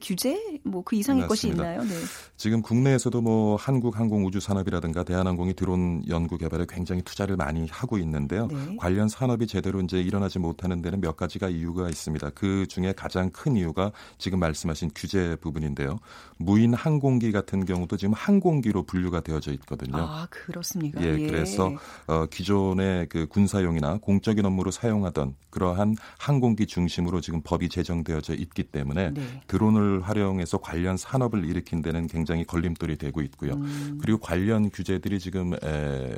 규제 0.00 0.60
뭐 0.64 0.82
그 0.84 0.96
이상의 0.96 1.22
맞습니다. 1.22 1.28
것이 1.28 1.48
있나요? 1.48 1.82
네. 1.84 2.04
지금 2.36 2.60
국내에서도 2.62 3.20
뭐 3.20 3.56
한국항공우주산업이라든가 3.56 5.04
대한항공이 5.04 5.54
드론 5.54 6.02
연구 6.08 6.38
개발에 6.38 6.66
굉장히 6.68 7.02
투자를 7.02 7.36
많이 7.36 7.66
하고 7.68 7.98
있는데요. 7.98 8.46
네. 8.48 8.76
관련 8.78 9.08
산업이 9.08 9.46
제대로 9.46 9.80
이제 9.80 10.00
일어나지 10.00 10.38
못하는 10.38 10.82
데는 10.82 11.00
몇 11.00 11.16
가지가 11.16 11.48
이유가 11.48 11.88
있습니다. 11.88 12.30
그 12.30 12.66
중에 12.66 12.92
가장 12.92 13.30
큰 13.30 13.56
이유가 13.56 13.92
지금 14.18 14.31
지금 14.32 14.40
말씀하신 14.40 14.92
규제 14.94 15.36
부분인데요. 15.42 15.98
무인 16.38 16.72
항공기 16.72 17.32
같은 17.32 17.66
경우도 17.66 17.98
지금 17.98 18.14
항공기로 18.14 18.84
분류가 18.84 19.20
되어져 19.20 19.52
있거든요. 19.52 19.98
아 19.98 20.26
그렇습니까? 20.30 21.02
예, 21.02 21.18
예. 21.18 21.26
그래서 21.26 21.70
어, 22.06 22.24
기존의 22.24 23.10
그 23.10 23.26
군사용이나 23.26 23.98
공적인 23.98 24.46
업무로 24.46 24.70
사용하던 24.70 25.34
그러한 25.50 25.96
항공기 26.18 26.66
중심으로 26.66 27.20
지금 27.20 27.42
법이 27.42 27.68
제정되어져 27.68 28.34
있기 28.36 28.62
때문에 28.62 29.10
네. 29.10 29.42
드론을 29.48 30.00
활용해서 30.00 30.56
관련 30.56 30.96
산업을 30.96 31.44
일으킨 31.44 31.82
데는 31.82 32.06
굉장히 32.06 32.46
걸림돌이 32.46 32.96
되고 32.96 33.20
있고요. 33.20 33.52
음. 33.52 33.98
그리고 34.00 34.18
관련 34.18 34.70
규제들이 34.70 35.20
지금 35.20 35.52
에, 35.62 36.16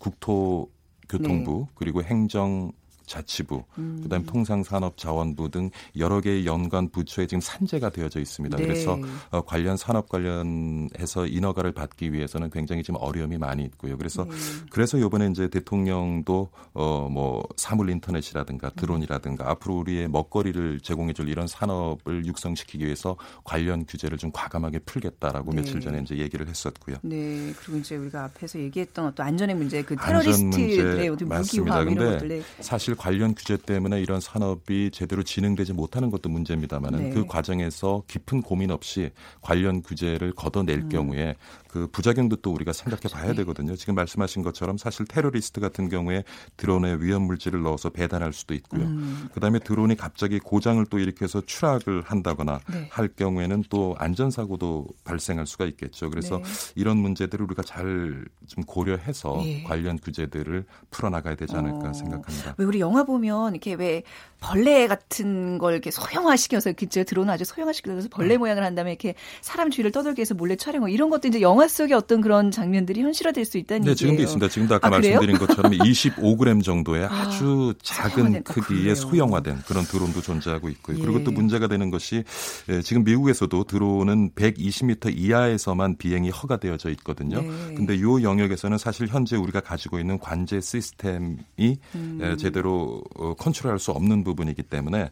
국토 0.00 0.68
교통부 1.08 1.66
네. 1.68 1.72
그리고 1.76 2.02
행정 2.02 2.72
자치부, 3.10 3.64
음. 3.78 4.00
그다음에 4.04 4.24
통상산업자원부 4.24 5.50
등 5.50 5.70
여러 5.98 6.20
개의 6.20 6.46
연관 6.46 6.88
부처에 6.88 7.26
지금 7.26 7.40
산재가 7.40 7.90
되어져 7.90 8.20
있습니다. 8.20 8.56
네. 8.56 8.62
그래서 8.62 8.98
어, 9.30 9.42
관련 9.42 9.76
산업 9.76 10.08
관련해서 10.08 11.26
인허가를 11.26 11.72
받기 11.72 12.12
위해서는 12.12 12.50
굉장히 12.50 12.82
지금 12.82 13.00
어려움이 13.00 13.36
많이 13.36 13.64
있고요. 13.64 13.98
그래서 13.98 14.24
네. 14.24 14.30
그래서 14.70 14.96
이번에 14.96 15.26
이제 15.26 15.48
대통령도 15.48 16.50
어 16.72 17.10
뭐 17.10 17.42
사물 17.56 17.90
인터넷이라든가 17.90 18.70
드론이라든가 18.70 19.44
음. 19.44 19.50
앞으로 19.50 19.78
우리의 19.78 20.08
먹거리를 20.08 20.80
제공해줄 20.80 21.28
이런 21.28 21.46
산업을 21.46 22.24
육성시키기 22.26 22.84
위해서 22.84 23.16
관련 23.44 23.84
규제를 23.84 24.16
좀 24.16 24.30
과감하게 24.32 24.80
풀겠다라고 24.80 25.52
네. 25.52 25.60
며칠 25.60 25.80
전에 25.80 26.00
이제 26.00 26.16
얘기를 26.16 26.48
했었고요. 26.48 26.96
네, 27.02 27.52
그리고 27.58 27.78
이제 27.78 27.96
우리가 27.96 28.24
앞에서 28.24 28.58
얘기했던 28.60 29.06
어떤 29.06 29.26
안전의 29.26 29.56
문제, 29.56 29.82
그 29.82 29.96
테러리스트의 29.96 31.10
무기화 31.10 31.82
이런 31.82 31.96
것들 31.96 32.28
네. 32.28 32.42
사실 32.60 32.94
관련 33.00 33.34
규제 33.34 33.56
때문에 33.56 33.98
이런 34.02 34.20
산업이 34.20 34.90
제대로 34.92 35.22
진행되지 35.22 35.72
못하는 35.72 36.10
것도 36.10 36.28
문제입니다만은 36.28 36.98
네. 36.98 37.10
그 37.14 37.26
과정에서 37.26 38.02
깊은 38.06 38.42
고민 38.42 38.70
없이 38.70 39.10
관련 39.40 39.80
규제를 39.80 40.34
걷어낼 40.34 40.80
음. 40.80 40.88
경우에 40.90 41.34
그 41.70 41.86
부작용도 41.86 42.36
또 42.36 42.52
우리가 42.52 42.72
생각해 42.72 43.02
봐야 43.12 43.24
그렇죠. 43.24 43.42
되거든요. 43.42 43.76
지금 43.76 43.94
말씀하신 43.94 44.42
것처럼 44.42 44.76
사실 44.76 45.06
테러리스트 45.06 45.60
같은 45.60 45.88
경우에 45.88 46.24
드론에 46.56 46.96
위험 47.00 47.22
물질을 47.22 47.62
넣어서 47.62 47.90
배달할 47.90 48.32
수도 48.32 48.54
있고요. 48.54 48.82
음. 48.82 49.28
그다음에 49.34 49.60
드론이 49.60 49.96
갑자기 49.96 50.40
고장을 50.40 50.84
또 50.86 50.98
일으켜서 50.98 51.40
추락을 51.40 52.02
한다거나 52.02 52.60
네. 52.72 52.88
할 52.90 53.08
경우에는 53.08 53.64
또 53.70 53.94
안전 53.98 54.30
사고도 54.30 54.88
발생할 55.04 55.46
수가 55.46 55.66
있겠죠. 55.66 56.10
그래서 56.10 56.38
네. 56.38 56.44
이런 56.74 56.96
문제들을 56.98 57.44
우리가 57.44 57.62
잘 57.62 58.24
좀 58.50 58.64
고려해서 58.64 59.40
네. 59.44 59.62
관련 59.62 59.96
규제들을 59.98 60.64
풀어나가야 60.90 61.36
되지 61.36 61.54
않을까 61.54 61.90
어. 61.90 61.92
생각합니다. 61.92 62.54
왜 62.58 62.64
우리 62.64 62.80
영화 62.80 63.04
보면 63.04 63.52
이렇게 63.52 63.74
왜 63.74 64.02
벌레 64.40 64.88
같은 64.88 65.58
걸 65.58 65.74
이렇게 65.74 65.92
소형화시켜서 65.92 66.70
이렇게 66.70 66.86
드론을 66.86 67.32
아주 67.32 67.44
소형화시켜서 67.44 68.08
벌레 68.10 68.30
네. 68.30 68.38
모양을 68.38 68.64
한 68.64 68.74
다음에 68.74 68.90
이렇게 68.90 69.14
사람 69.40 69.70
주위를 69.70 69.92
떠돌게 69.92 70.22
해서 70.22 70.34
몰래 70.34 70.56
촬영 70.56 70.90
이런 70.90 71.10
것도 71.10 71.28
이제 71.28 71.40
영화 71.40 71.59
속의 71.68 71.94
어떤 71.94 72.20
그런 72.20 72.50
장면들이 72.50 73.00
현실화될 73.02 73.44
수 73.44 73.58
있다는 73.58 73.82
네, 73.82 73.90
얘기예요. 73.90 73.94
지금도 73.96 74.22
있습니다. 74.22 74.48
지금도 74.48 74.74
아까 74.76 74.88
아, 74.88 74.90
말씀드린 74.90 75.38
것처럼 75.38 75.72
25g 75.72 76.64
정도의 76.64 77.06
아, 77.06 77.28
주 77.30 77.74
작은 77.82 78.42
크기의 78.44 78.96
소형화된 78.96 79.62
그런 79.66 79.84
드론도 79.84 80.20
존재하고 80.20 80.68
있고요. 80.68 80.98
예. 80.98 81.02
그리고 81.02 81.24
또 81.24 81.30
문제가 81.30 81.66
되는 81.66 81.90
것이 81.90 82.24
예, 82.68 82.82
지금 82.82 83.04
미국에서도 83.04 83.64
드론은 83.64 84.30
120m 84.30 85.16
이하에서만 85.16 85.96
비행이 85.96 86.30
허가되어져 86.30 86.90
있거든요. 86.90 87.40
네. 87.40 87.74
근데 87.74 87.96
이 87.96 88.02
영역에서는 88.02 88.78
사실 88.78 89.06
현재 89.06 89.36
우리가 89.36 89.60
가지고 89.60 89.98
있는 89.98 90.18
관제 90.18 90.60
시스템이 90.60 91.78
음. 91.94 92.18
예, 92.22 92.36
제대로 92.36 93.02
어, 93.16 93.34
컨트롤할 93.34 93.78
수 93.78 93.90
없는 93.92 94.24
부분이기 94.24 94.62
때문에 94.62 95.10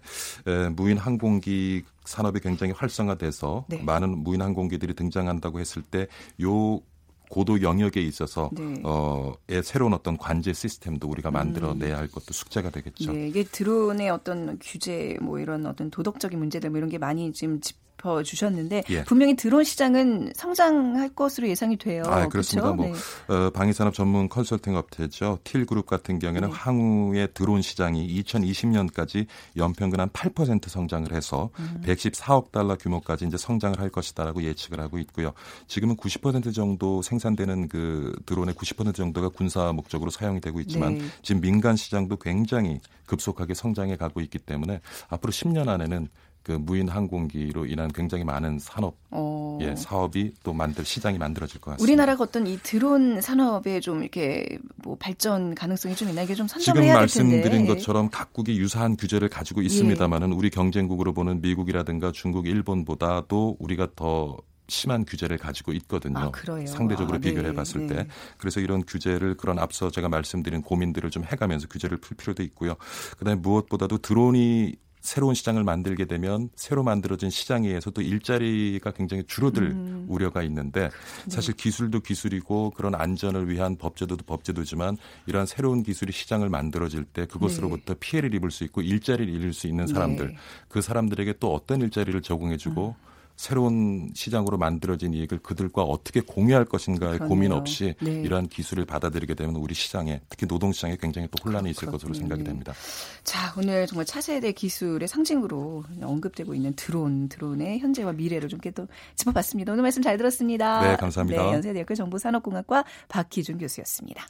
무인 0.77 0.99
항공기 0.99 1.83
산업이 2.09 2.41
굉장히 2.41 2.73
활성화돼서 2.73 3.67
네. 3.69 3.83
많은 3.83 4.19
무인 4.25 4.43
항공기들이 4.43 4.95
등장한다고 4.95 5.61
했을 5.61 5.83
때 5.83 6.07
요 6.43 6.81
고도 7.29 7.63
영역에 7.63 8.01
있어서 8.01 8.51
네. 8.53 8.81
어의 8.83 9.63
새로운 9.63 9.93
어떤 9.93 10.17
관제 10.17 10.53
시스템도 10.53 11.09
우리가 11.09 11.31
만들어내야 11.31 11.97
할 11.97 12.09
것도 12.09 12.33
숙제가 12.33 12.71
되겠죠. 12.71 13.13
네, 13.13 13.29
이게 13.29 13.45
드론의 13.45 14.11
어떤 14.11 14.59
규제 14.61 15.17
뭐 15.21 15.39
이런 15.39 15.67
어떤 15.67 15.91
도덕적인 15.91 16.39
문제들 16.39 16.71
뭐 16.71 16.79
이런 16.79 16.91
게 16.91 16.99
많이 16.99 17.33
지금 17.33 17.61
집 17.61 17.77
짚어주셨는데 17.99 18.85
예. 18.91 19.05
분명히 19.05 19.37
드론 19.37 19.65
시장은 19.65 20.33
성장할 20.35 21.11
것으로 21.11 21.49
예상이 21.49 21.77
돼요. 21.77 22.03
아, 22.07 22.29
그렇습니다. 22.29 22.73
그렇죠? 22.73 22.75
뭐 22.75 22.87
네. 22.87 23.47
어, 23.47 23.51
방위산업 23.51 23.95
전문 23.95 24.29
컨설팅 24.29 24.77
업체죠. 24.77 25.39
틸그룹 25.45 25.87
같은 25.87 26.19
경우에는 26.19 26.49
네. 26.49 26.55
향후의 26.57 27.29
드론 27.35 27.63
시장이 27.63 28.23
2020년까지 28.23 29.27
연평균 29.57 30.01
한 30.01 30.09
8% 30.11 30.69
성장을 30.69 31.13
해서 31.13 31.51
음. 31.59 31.83
114억 31.85 32.53
달러 32.53 32.77
규모까지 32.77 33.27
이제 33.27 33.37
성장을 33.37 33.79
할 33.79 33.91
것이다라고 33.91 34.43
예측을 34.43 34.81
하고 34.81 34.99
있고요. 34.99 35.33
지금은 35.67 35.97
90% 35.97 36.55
정도 36.55 37.03
생 37.03 37.18
산되는 37.19 37.69
그 37.69 38.15
드론의 38.27 38.55
90% 38.55 38.95
정도가 38.95 39.31
군사 39.31 39.73
목적으로 39.73 40.11
사용이 40.11 40.41
되고 40.41 40.61
있지만 40.61 40.99
네. 40.99 41.05
지금 41.23 41.41
민간 41.41 41.77
시장도 41.77 42.17
굉장히 42.17 42.81
급속하게 43.07 43.55
성장해 43.55 43.97
가고 43.97 44.21
있기 44.21 44.39
때문에 44.39 44.81
앞으로 45.09 45.33
10년 45.33 45.69
안에는 45.69 46.09
그 46.49 46.53
무인 46.53 46.89
항공기로 46.89 47.67
인한 47.67 47.93
굉장히 47.93 48.25
많은 48.25 48.59
산업 48.59 48.97
어. 49.11 49.59
예, 49.61 49.77
사업이 49.77 50.33
또 50.43 50.55
만들 50.55 50.83
시장이 50.83 51.19
만들어질 51.19 51.61
것 51.61 51.73
같습니다. 51.73 51.83
우리나라가 51.85 52.25
어떤 52.25 52.47
이 52.47 52.57
드론 52.63 53.21
산업에 53.21 53.81
좀 53.81 54.01
이렇게 54.01 54.59
뭐 54.77 54.97
발전 54.99 55.55
가능성이 55.55 55.95
좀 55.95 56.09
있나 56.09 56.23
이게 56.23 56.35
좀 56.35 56.49
선점을 56.49 56.83
해야 56.83 57.01
될 57.01 57.07
텐데. 57.07 57.13
지금 57.13 57.31
말씀드린 57.33 57.67
것처럼 57.67 58.09
각국이 58.09 58.59
유사한 58.59 58.97
규제를 58.97 59.29
가지고 59.29 59.61
있습니다만은 59.61 60.31
예. 60.31 60.35
우리 60.35 60.49
경쟁국으로 60.49 61.13
보는 61.13 61.43
미국이라든가 61.43 62.13
중국, 62.13 62.47
일본보다도 62.47 63.57
우리가 63.59 63.89
더 63.95 64.39
심한 64.69 65.05
규제를 65.05 65.39
가지고 65.39 65.73
있거든요. 65.73 66.19
아, 66.19 66.67
상대적으로 66.67 67.17
아, 67.17 67.21
비교를 67.21 67.45
네, 67.45 67.49
해봤을 67.51 67.87
네. 67.87 67.95
때. 67.95 68.09
그래서 68.37 68.61
이런 68.61 68.85
규제를 68.85 69.37
그런 69.37 69.59
앞서 69.59 69.91
제가 69.91 70.09
말씀드린 70.09 70.63
고민들을 70.63 71.11
좀 71.11 71.25
해가면서 71.25 71.69
규제를 71.69 71.97
풀 71.99 72.17
필요도 72.17 72.43
있고요. 72.43 72.75
그다음에 73.19 73.41
무엇보다도 73.41 73.99
드론이 73.99 74.77
새로운 75.01 75.35
시장을 75.35 75.65
만들게 75.65 76.05
되면 76.07 76.51
새로 76.55 76.83
만들어진 76.83 77.31
시장에 77.31 77.69
의해서 77.69 77.91
도 77.91 78.03
일자리가 78.03 78.91
굉장히 78.91 79.23
줄어들 79.27 79.71
음. 79.71 80.07
우려가 80.09 80.43
있는데 80.43 80.91
네. 81.25 81.31
사실 81.31 81.55
기술도 81.55 82.01
기술이고 82.01 82.71
그런 82.71 82.95
안전을 82.95 83.49
위한 83.49 83.77
법제도도 83.77 84.25
법제도지만 84.25 84.97
이러한 85.27 85.47
새로운 85.47 85.83
기술이 85.83 86.13
시장을 86.13 86.49
만들어질 86.49 87.05
때 87.05 87.27
그것으로부터 87.27 87.95
네. 87.95 88.01
피해를 88.01 88.35
입을 88.35 88.51
수 88.51 88.65
있고 88.65 88.83
일자리를 88.83 89.33
잃을 89.33 89.53
수 89.53 89.67
있는 89.67 89.87
사람들 89.87 90.29
네. 90.29 90.37
그 90.69 90.83
사람들에게 90.83 91.35
또 91.41 91.55
어떤 91.55 91.81
일자리를 91.81 92.21
제공해주고 92.21 92.97
음. 92.99 93.09
새로운 93.39 94.11
시장으로 94.15 94.59
만들어진 94.59 95.15
이익을 95.15 95.39
그들과 95.39 95.85
어떻게 95.85 96.21
공유할 96.21 96.65
것인가의 96.65 97.19
그러네요. 97.19 97.29
고민 97.29 97.53
없이 97.53 97.95
네. 98.03 98.21
이러한 98.23 98.49
기술을 98.49 98.85
받아들이게 98.85 99.35
되면 99.35 99.55
우리 99.55 99.75
시장에 99.75 100.21
특히 100.29 100.49
노동 100.49 100.73
시장에 100.73 100.97
굉장히 101.01 101.29
또 101.31 101.37
혼란이 101.45 101.71
있을 101.71 101.87
그렇군요. 101.87 101.99
것으로 101.99 102.15
생각이 102.15 102.43
됩니다. 102.43 102.75
자 103.23 103.55
오늘 103.57 103.87
정말 103.87 104.07
차세대 104.07 104.51
기술의 104.51 105.07
상징으로 105.07 105.85
언급되고 106.03 106.53
있는 106.53 106.75
드론, 106.75 107.29
드론의 107.29 107.79
현재와 107.79 108.13
미래를 108.13 108.49
좀또 108.49 108.89
짚어봤습니다. 109.15 109.73
오늘 109.73 109.83
말씀 109.83 110.03
잘 110.03 110.17
들었습니다. 110.17 110.83
네, 110.83 110.97
감사합니다. 110.97 111.41
네, 111.45 111.53
연세대학교 111.53 111.95
정보산업공학과 111.95 112.85
박희준 113.07 113.59
교수였습니다. 113.59 114.27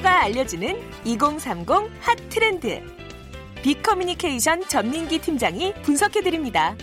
빅데이터가 0.00 0.24
알려주는 0.24 0.76
2030 1.04 1.68
핫 2.00 2.16
트렌드. 2.28 2.82
빅커뮤니케이션 3.62 4.66
전민기 4.66 5.18
팀장이 5.18 5.74
분석해드립니다. 5.82 6.74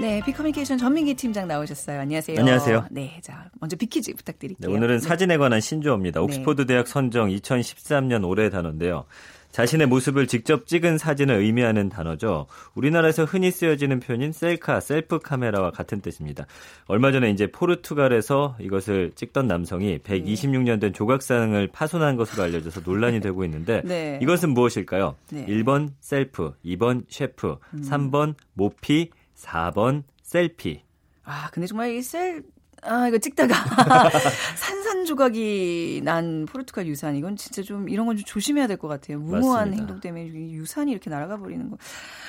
네, 0.00 0.22
빅커뮤니케이션 0.24 0.78
전민기 0.78 1.14
팀장 1.14 1.46
나오셨어요. 1.46 2.00
안녕하세요. 2.00 2.38
안녕하세요. 2.38 2.86
네, 2.90 3.20
자 3.22 3.50
먼저 3.60 3.76
빅퀴즈 3.76 4.14
부탁드릴게요. 4.14 4.70
네, 4.70 4.76
오늘은 4.76 4.98
네. 5.00 5.06
사진에 5.06 5.36
관한 5.36 5.60
신조어입니다. 5.60 6.22
옥스퍼드 6.22 6.66
대학 6.66 6.88
선정 6.88 7.28
2013년 7.28 8.26
올해 8.26 8.48
단어인데요. 8.48 9.04
자신의 9.52 9.88
모습을 9.88 10.26
직접 10.26 10.66
찍은 10.66 10.98
사진을 10.98 11.36
의미하는 11.36 11.88
단어죠. 11.88 12.46
우리나라에서 12.74 13.24
흔히 13.24 13.50
쓰여지는 13.50 14.00
표현인 14.00 14.32
셀카, 14.32 14.80
셀프 14.80 15.18
카메라와 15.18 15.70
같은 15.72 16.00
뜻입니다. 16.00 16.46
얼마 16.86 17.10
전에 17.12 17.30
이제 17.30 17.50
포르투갈에서 17.50 18.56
이것을 18.60 19.12
찍던 19.14 19.46
남성이 19.46 19.98
126년 19.98 20.80
된 20.80 20.92
조각상을 20.92 21.66
파손한 21.72 22.16
것으로 22.16 22.44
알려져서 22.44 22.82
논란이 22.84 23.20
되고 23.20 23.44
있는데 23.44 23.82
네. 23.84 24.18
이것은 24.22 24.50
무엇일까요? 24.50 25.16
네. 25.30 25.46
1번 25.46 25.90
셀프, 26.00 26.52
2번 26.64 27.04
셰프, 27.08 27.56
음. 27.74 27.82
3번 27.82 28.34
모피, 28.54 29.10
4번 29.36 30.04
셀피. 30.22 30.82
아, 31.24 31.48
근데 31.52 31.66
정말 31.66 31.90
이 31.90 32.02
셀 32.02 32.42
아, 32.82 33.08
이거 33.08 33.18
찍다가 33.18 33.54
산산조각이 34.56 36.00
난 36.04 36.46
포르투갈 36.46 36.86
유산 36.86 37.14
이건 37.16 37.36
진짜 37.36 37.62
좀 37.62 37.88
이런 37.88 38.06
건 38.06 38.16
좀 38.16 38.24
조심해야 38.24 38.66
될 38.66 38.76
것 38.78 38.88
같아요. 38.88 39.18
무모한 39.18 39.68
맞습니다. 39.70 39.76
행동 39.76 40.00
때문에 40.00 40.26
유산이 40.50 40.90
이렇게 40.90 41.10
날아가 41.10 41.36
버리는 41.36 41.68
거. 41.70 41.76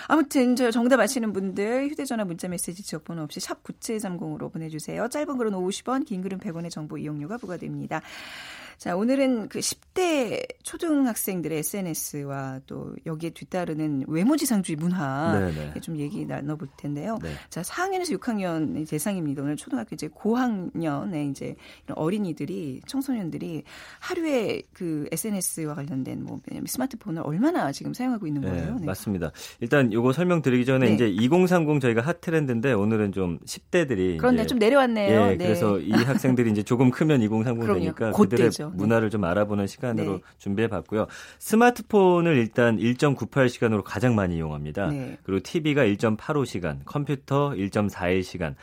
아무튼 0.07 0.55
저 0.55 0.69
정답 0.71 0.99
아시는 0.99 1.31
분들 1.33 1.89
휴대전화 1.89 2.25
문자 2.25 2.47
메시지 2.47 2.83
지역번호 2.83 3.23
없이 3.23 3.39
샵 3.39 3.63
9730으로 3.63 4.51
보내주세요. 4.51 5.07
짧은 5.07 5.37
글은 5.37 5.53
50원, 5.53 6.05
긴 6.05 6.21
글은 6.21 6.39
100원의 6.39 6.69
정보 6.69 6.97
이용료가 6.97 7.37
부과됩니다. 7.37 8.01
자, 8.81 8.95
오늘은 8.95 9.47
그 9.49 9.59
10대 9.59 10.43
초등학생들의 10.63 11.59
SNS와 11.59 12.61
또 12.65 12.95
여기에 13.05 13.29
뒤따르는 13.29 14.05
외모지상주의 14.07 14.75
문화 14.75 15.37
네네. 15.37 15.81
좀 15.81 15.97
얘기 15.97 16.25
나눠볼 16.25 16.67
텐데요. 16.77 17.19
네. 17.21 17.29
자, 17.51 17.61
4학년에서 17.61 18.17
6학년 18.17 18.89
대상입니다. 18.89 19.43
오늘 19.43 19.55
초등학교 19.55 19.93
이제 19.93 20.07
고학년에 20.11 21.27
이제 21.27 21.55
어린이들이 21.93 22.81
청소년들이 22.87 23.65
하루에 23.99 24.63
그 24.73 25.05
SNS와 25.11 25.75
관련된 25.75 26.23
뭐 26.23 26.39
스마트폰을 26.65 27.21
얼마나 27.23 27.71
지금 27.71 27.93
사용하고 27.93 28.25
있는 28.25 28.41
네, 28.41 28.49
거예요? 28.49 28.79
네, 28.79 28.85
맞습니다. 28.87 29.31
일단 29.59 29.93
요거 29.93 30.11
설명드리기 30.11 30.65
전에 30.65 30.87
네. 30.87 30.95
이제 30.95 31.07
2030 31.07 31.81
저희가 31.81 32.01
핫 32.01 32.19
트렌드인데 32.19 32.73
오늘은 32.73 33.11
좀 33.11 33.37
10대들이 33.45 34.17
그런데 34.17 34.47
좀 34.47 34.57
내려왔네요. 34.57 35.21
예, 35.21 35.35
네. 35.35 35.45
그래서 35.45 35.77
이 35.77 35.91
학생들이 35.91 36.49
이제 36.49 36.63
조금 36.63 36.89
크면 36.89 37.21
2030 37.21 37.73
되니까 37.75 38.11
그 38.11 38.70
들의 38.71 38.77
문화를 38.77 39.09
좀 39.09 39.23
알아보는 39.23 39.67
시간으로 39.67 40.13
네. 40.13 40.21
준비해 40.37 40.67
봤고요. 40.67 41.07
스마트폰을 41.39 42.37
일단 42.37 42.77
1.98 42.77 43.49
시간으로 43.49 43.83
가장 43.83 44.15
많이 44.15 44.37
이용합니다. 44.37 44.87
네. 44.87 45.17
그리고 45.23 45.41
TV가 45.43 45.83
1.85 45.83 46.45
시간, 46.45 46.81
컴퓨터 46.85 47.51
1.41 47.51 48.23
시간, 48.23 48.55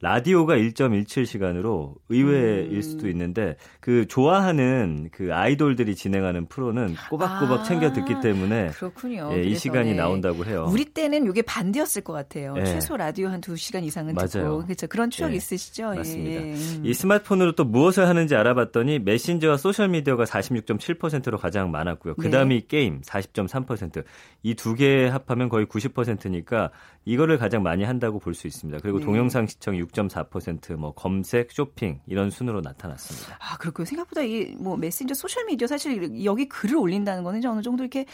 라디오가 0.00 0.56
1.17시간으로 0.56 1.94
의외일 2.08 2.72
음. 2.76 2.82
수도 2.82 3.08
있는데 3.08 3.56
그 3.80 4.06
좋아하는 4.06 5.08
그 5.12 5.32
아이돌들이 5.34 5.94
진행하는 5.94 6.46
프로는 6.46 6.94
꼬박꼬박 7.10 7.60
아, 7.60 7.62
챙겨 7.62 7.92
듣기 7.92 8.20
때문에 8.20 8.68
그렇군요. 8.68 9.30
예, 9.32 9.42
이 9.42 9.54
시간이 9.56 9.90
네. 9.90 9.96
나온다고 9.96 10.44
해요. 10.44 10.66
우리 10.70 10.84
때는 10.84 11.26
이게 11.28 11.42
반대였을 11.42 12.02
것 12.02 12.12
같아요. 12.12 12.54
네. 12.54 12.64
최소 12.66 12.96
라디오 12.96 13.28
한 13.28 13.40
2시간 13.40 13.82
이상은 13.84 14.14
맞아요. 14.14 14.28
듣고 14.28 14.64
그렇죠. 14.64 14.86
그런 14.88 15.10
추억 15.10 15.30
네. 15.30 15.36
있으시죠? 15.36 15.94
맞습니다. 15.94 16.40
예. 16.42 16.52
음. 16.54 16.82
이 16.84 16.92
스마트폰으로 16.92 17.52
또 17.52 17.64
무엇을 17.64 18.06
하는지 18.08 18.34
알아봤더니 18.36 18.98
메신저와 19.00 19.56
소셜 19.56 19.88
미디어가 19.88 20.24
46.7%로 20.24 21.38
가장 21.38 21.70
많았고요. 21.70 22.16
그다음이 22.16 22.60
네. 22.60 22.66
게임 22.68 23.00
40.3%. 23.02 24.04
이 24.42 24.54
두 24.54 24.74
개 24.74 25.06
합하면 25.06 25.48
거의 25.48 25.66
90%니까 25.66 26.70
이거를 27.04 27.38
가장 27.38 27.62
많이 27.62 27.84
한다고 27.84 28.18
볼 28.18 28.34
수 28.34 28.46
있습니다. 28.48 28.80
그리고 28.82 28.98
네. 28.98 29.04
동영상 29.04 29.46
시청 29.46 29.76
6.4%, 29.94 30.76
뭐 30.76 30.92
검색, 30.94 31.52
쇼핑 31.52 32.00
이런 32.06 32.30
순으로 32.30 32.60
나타났습니다. 32.60 33.38
아 33.40 33.56
그렇고요. 33.58 33.84
생각보다 33.84 34.22
이 34.22 34.54
뭐 34.58 34.76
메신저, 34.76 35.14
소셜 35.14 35.44
미디어 35.46 35.66
사실 35.66 36.24
여기 36.24 36.48
글을 36.48 36.76
올린다는 36.76 37.22
거는 37.24 37.38
이제 37.38 37.48
어느 37.48 37.62
정도 37.62 37.82
이렇게 37.82 38.06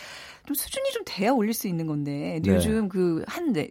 좀 0.47 0.55
수준이 0.55 0.91
좀 0.91 1.03
돼야 1.07 1.31
올릴 1.33 1.55
수 1.55 1.69
있는 1.69 1.87
건데 1.87 2.41
네. 2.43 2.55
요즘 2.55 2.89
그한 2.89 3.53
네, 3.53 3.69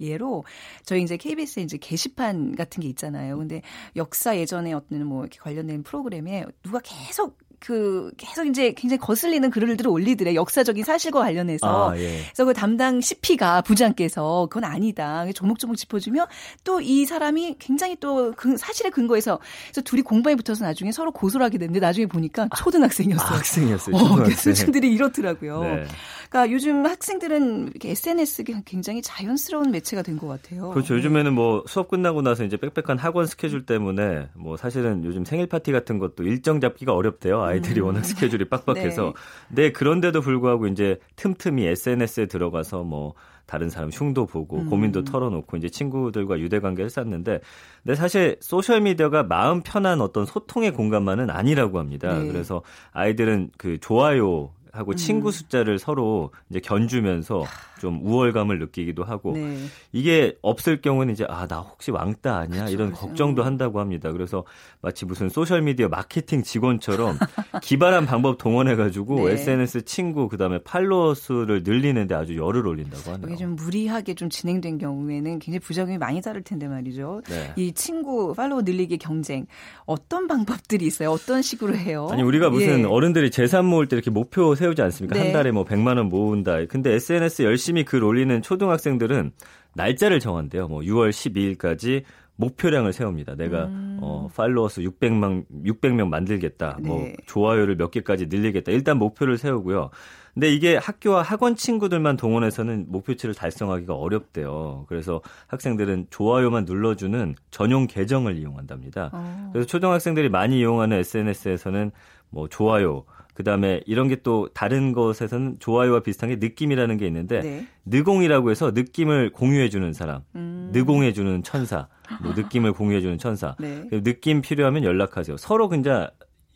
예로 0.00 0.44
저희 0.84 1.02
이제 1.02 1.16
KBS에 1.16 1.62
이제 1.62 1.76
게시판 1.78 2.54
같은 2.56 2.82
게 2.82 2.88
있잖아요. 2.88 3.36
근데 3.36 3.62
역사 3.96 4.36
예전에 4.36 4.72
어떤 4.72 5.04
뭐 5.06 5.22
이렇게 5.22 5.38
관련된 5.38 5.82
프로그램에 5.82 6.44
누가 6.62 6.80
계속 6.82 7.38
그 7.60 8.10
계속 8.16 8.46
이제 8.46 8.72
굉장히 8.72 8.98
거슬리는 8.98 9.48
글들을 9.50 9.88
올리더래 9.88 10.34
역사적인 10.34 10.82
사실과 10.84 11.20
관련해서 11.20 11.90
아, 11.90 11.96
예. 11.98 12.20
그래서 12.24 12.44
그 12.46 12.54
담당 12.54 13.00
CP가 13.00 13.60
부장께서 13.62 14.46
그건 14.50 14.64
아니다 14.64 15.24
조목조목 15.32 15.76
짚어주며 15.76 16.26
또 16.64 16.80
이 16.80 17.04
사람이 17.06 17.56
굉장히 17.58 17.96
또 17.96 18.32
그 18.36 18.56
사실의 18.56 18.90
근거에서 18.90 19.38
그래서 19.66 19.82
둘이 19.82 20.02
공방에 20.02 20.34
붙어서 20.36 20.64
나중에 20.64 20.92
서로 20.92 21.12
고소를 21.12 21.44
하게 21.44 21.58
됐는데 21.58 21.80
나중에 21.80 22.06
보니까 22.06 22.48
초등학생이었어요. 22.56 23.28
아, 23.28 23.36
학생이었어요. 23.38 23.96
어, 23.96 24.24
수준들이 24.30 24.92
이렇더라고요. 24.92 25.62
네. 25.62 25.84
그러니까 26.30 26.52
요즘 26.52 26.86
학생들은 26.86 27.72
SNS가 27.84 28.62
굉장히 28.64 29.02
자연스러운 29.02 29.70
매체가 29.70 30.02
된 30.02 30.16
것 30.20 30.26
같아요. 30.28 30.70
그렇죠. 30.70 30.94
요즘에는 30.96 31.32
뭐 31.34 31.64
수업 31.66 31.88
끝나고 31.88 32.20
나서 32.22 32.44
이제 32.44 32.56
빽빽한 32.56 32.98
학원 32.98 33.26
스케줄 33.26 33.64
때문에 33.66 34.28
뭐 34.34 34.56
사실은 34.56 35.04
요즘 35.04 35.24
생일 35.24 35.46
파티 35.46 35.72
같은 35.72 35.98
것도 35.98 36.24
일정 36.24 36.60
잡기가 36.60 36.92
어렵대요. 36.94 37.42
아이들이 37.50 37.80
음. 37.80 37.86
워낙 37.86 38.04
스케줄이 38.04 38.44
빡빡해서. 38.44 39.14
네. 39.50 39.62
네, 39.62 39.72
그런데도 39.72 40.20
불구하고 40.20 40.66
이제 40.66 40.98
틈틈이 41.16 41.66
SNS에 41.66 42.26
들어가서 42.26 42.82
뭐 42.82 43.14
다른 43.46 43.68
사람 43.68 43.90
흉도 43.90 44.26
보고 44.26 44.58
음. 44.58 44.66
고민도 44.66 45.02
털어놓고 45.04 45.56
이제 45.56 45.68
친구들과 45.68 46.38
유대 46.38 46.60
관계를 46.60 46.88
쌓는데 46.88 47.40
근데 47.82 47.96
사실 47.96 48.36
소셜 48.40 48.80
미디어가 48.80 49.24
마음 49.24 49.62
편한 49.62 50.00
어떤 50.00 50.24
소통의 50.24 50.72
공간만은 50.72 51.30
아니라고 51.30 51.80
합니다. 51.80 52.16
네. 52.16 52.28
그래서 52.28 52.62
아이들은 52.92 53.50
그 53.58 53.78
좋아요 53.80 54.52
하고 54.72 54.92
음. 54.92 54.96
친구 54.96 55.32
숫자를 55.32 55.80
서로 55.80 56.30
이제 56.48 56.60
견주면서 56.60 57.44
좀 57.80 57.98
우월감을 58.04 58.58
느끼기도 58.60 59.02
하고 59.02 59.32
네. 59.32 59.56
이게 59.92 60.36
없을 60.42 60.80
경우는 60.80 61.12
이제 61.14 61.24
아 61.28 61.46
나 61.48 61.58
혹시 61.60 61.90
왕따 61.90 62.36
아니야 62.36 62.64
그쵸, 62.66 62.74
이런. 62.74 62.92
걱정도 62.92 63.42
한다고 63.42 63.80
합니다. 63.80 64.12
그래서 64.12 64.44
마치 64.82 65.04
무슨 65.06 65.28
소셜 65.28 65.62
미디어 65.62 65.88
마케팅 65.88 66.42
직원처럼 66.44 67.18
기발한 67.62 68.06
방법 68.06 68.38
동원해 68.38 68.76
가지고 68.76 69.26
네. 69.26 69.32
SNS 69.34 69.84
친구 69.86 70.28
그다음에 70.28 70.58
팔로워 70.62 71.14
수를 71.14 71.62
늘리는데 71.64 72.14
아주 72.14 72.36
열을 72.36 72.66
올린다고 72.66 73.10
하네요. 73.12 73.26
이게 73.28 73.36
좀 73.36 73.56
무리하게 73.56 74.14
좀 74.14 74.28
진행된 74.28 74.78
경우에는 74.78 75.38
굉장히 75.38 75.58
부작용이 75.60 75.96
많이 75.98 76.20
다를 76.20 76.42
텐데 76.42 76.68
말이죠. 76.68 77.22
네. 77.28 77.52
이 77.56 77.72
친구 77.72 78.34
팔로워 78.34 78.62
늘리기 78.62 78.98
경쟁 78.98 79.46
어떤 79.86 80.26
방법들이 80.28 80.84
있어요? 80.86 81.10
어떤 81.10 81.40
식으로 81.42 81.74
해요? 81.74 82.08
아니 82.12 82.22
우리가 82.22 82.50
무슨 82.50 82.80
예. 82.80 82.84
어른들이 82.84 83.30
재산 83.30 83.64
모을 83.64 83.88
때 83.88 83.96
이렇게 83.96 84.10
목표 84.10 84.54
세우지 84.54 84.82
않습니까? 84.82 85.16
네. 85.16 85.24
한 85.24 85.32
달에 85.32 85.52
뭐 85.52 85.64
100만 85.64 85.96
원 85.96 86.08
모은다. 86.10 86.66
근데 86.66 86.92
SNS 86.94 87.42
열심히 87.44 87.69
글 87.84 88.04
올리는 88.04 88.42
초등학생들은 88.42 89.32
날짜를 89.74 90.20
정한대요. 90.20 90.68
뭐 90.68 90.80
6월 90.80 91.10
12일까지 91.10 92.02
목표량을 92.36 92.92
세웁니다. 92.92 93.36
내가 93.36 93.66
음. 93.66 93.98
어 94.00 94.28
팔로워 94.34 94.68
수 94.68 94.80
600만 94.80 95.44
600명 95.64 96.08
만들겠다. 96.08 96.78
뭐 96.82 96.96
네. 96.98 97.02
뭐 97.04 97.12
좋아요를 97.26 97.76
몇 97.76 97.90
개까지 97.90 98.26
늘리겠다. 98.26 98.72
일단 98.72 98.98
목표를 98.98 99.36
세우고요. 99.36 99.90
근데 100.32 100.52
이게 100.52 100.76
학교와 100.76 101.22
학원 101.22 101.54
친구들만 101.56 102.16
동원해서는 102.16 102.86
목표치를 102.88 103.34
달성하기가 103.34 103.94
어렵대요. 103.94 104.86
그래서 104.88 105.20
학생들은 105.48 106.06
좋아요만 106.10 106.64
눌러주는 106.64 107.34
전용 107.50 107.86
계정을 107.86 108.38
이용한답니다. 108.38 109.10
어. 109.12 109.50
그래서 109.52 109.66
초등학생들이 109.66 110.28
많이 110.28 110.60
이용하는 110.60 110.98
SNS에서는 110.98 111.90
뭐 112.30 112.48
좋아요, 112.48 113.04
그 113.40 113.44
다음에 113.44 113.80
이런 113.86 114.08
게 114.08 114.20
또 114.22 114.48
다른 114.52 114.92
것에서는 114.92 115.56
좋아요와 115.58 116.00
비슷한 116.00 116.28
게 116.28 116.36
느낌이라는 116.36 116.96
게 116.98 117.06
있는데 117.06 117.40
네. 117.40 117.66
느공이라고 117.86 118.50
해서 118.50 118.70
느낌을 118.72 119.32
공유해 119.32 119.68
주는 119.68 119.92
사람, 119.92 120.22
음. 120.34 120.70
느공해 120.72 121.12
주는 121.12 121.42
천사, 121.42 121.88
뭐 122.22 122.32
느낌을 122.34 122.72
공유해 122.72 123.00
주는 123.00 123.18
천사. 123.18 123.56
네. 123.58 123.88
느낌 123.90 124.42
필요하면 124.42 124.84
연락하세요. 124.84 125.36
서로 125.36 125.68
그냥 125.68 126.08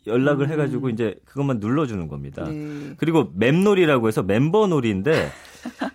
연락을 0.07 0.45
음. 0.47 0.51
해가지고 0.51 0.89
이제 0.89 1.15
그것만 1.25 1.59
눌러주는 1.59 2.07
겁니다. 2.07 2.45
네. 2.47 2.93
그리고 2.97 3.31
맵놀이라고 3.35 4.07
해서 4.07 4.21
멤버놀이인데 4.21 5.29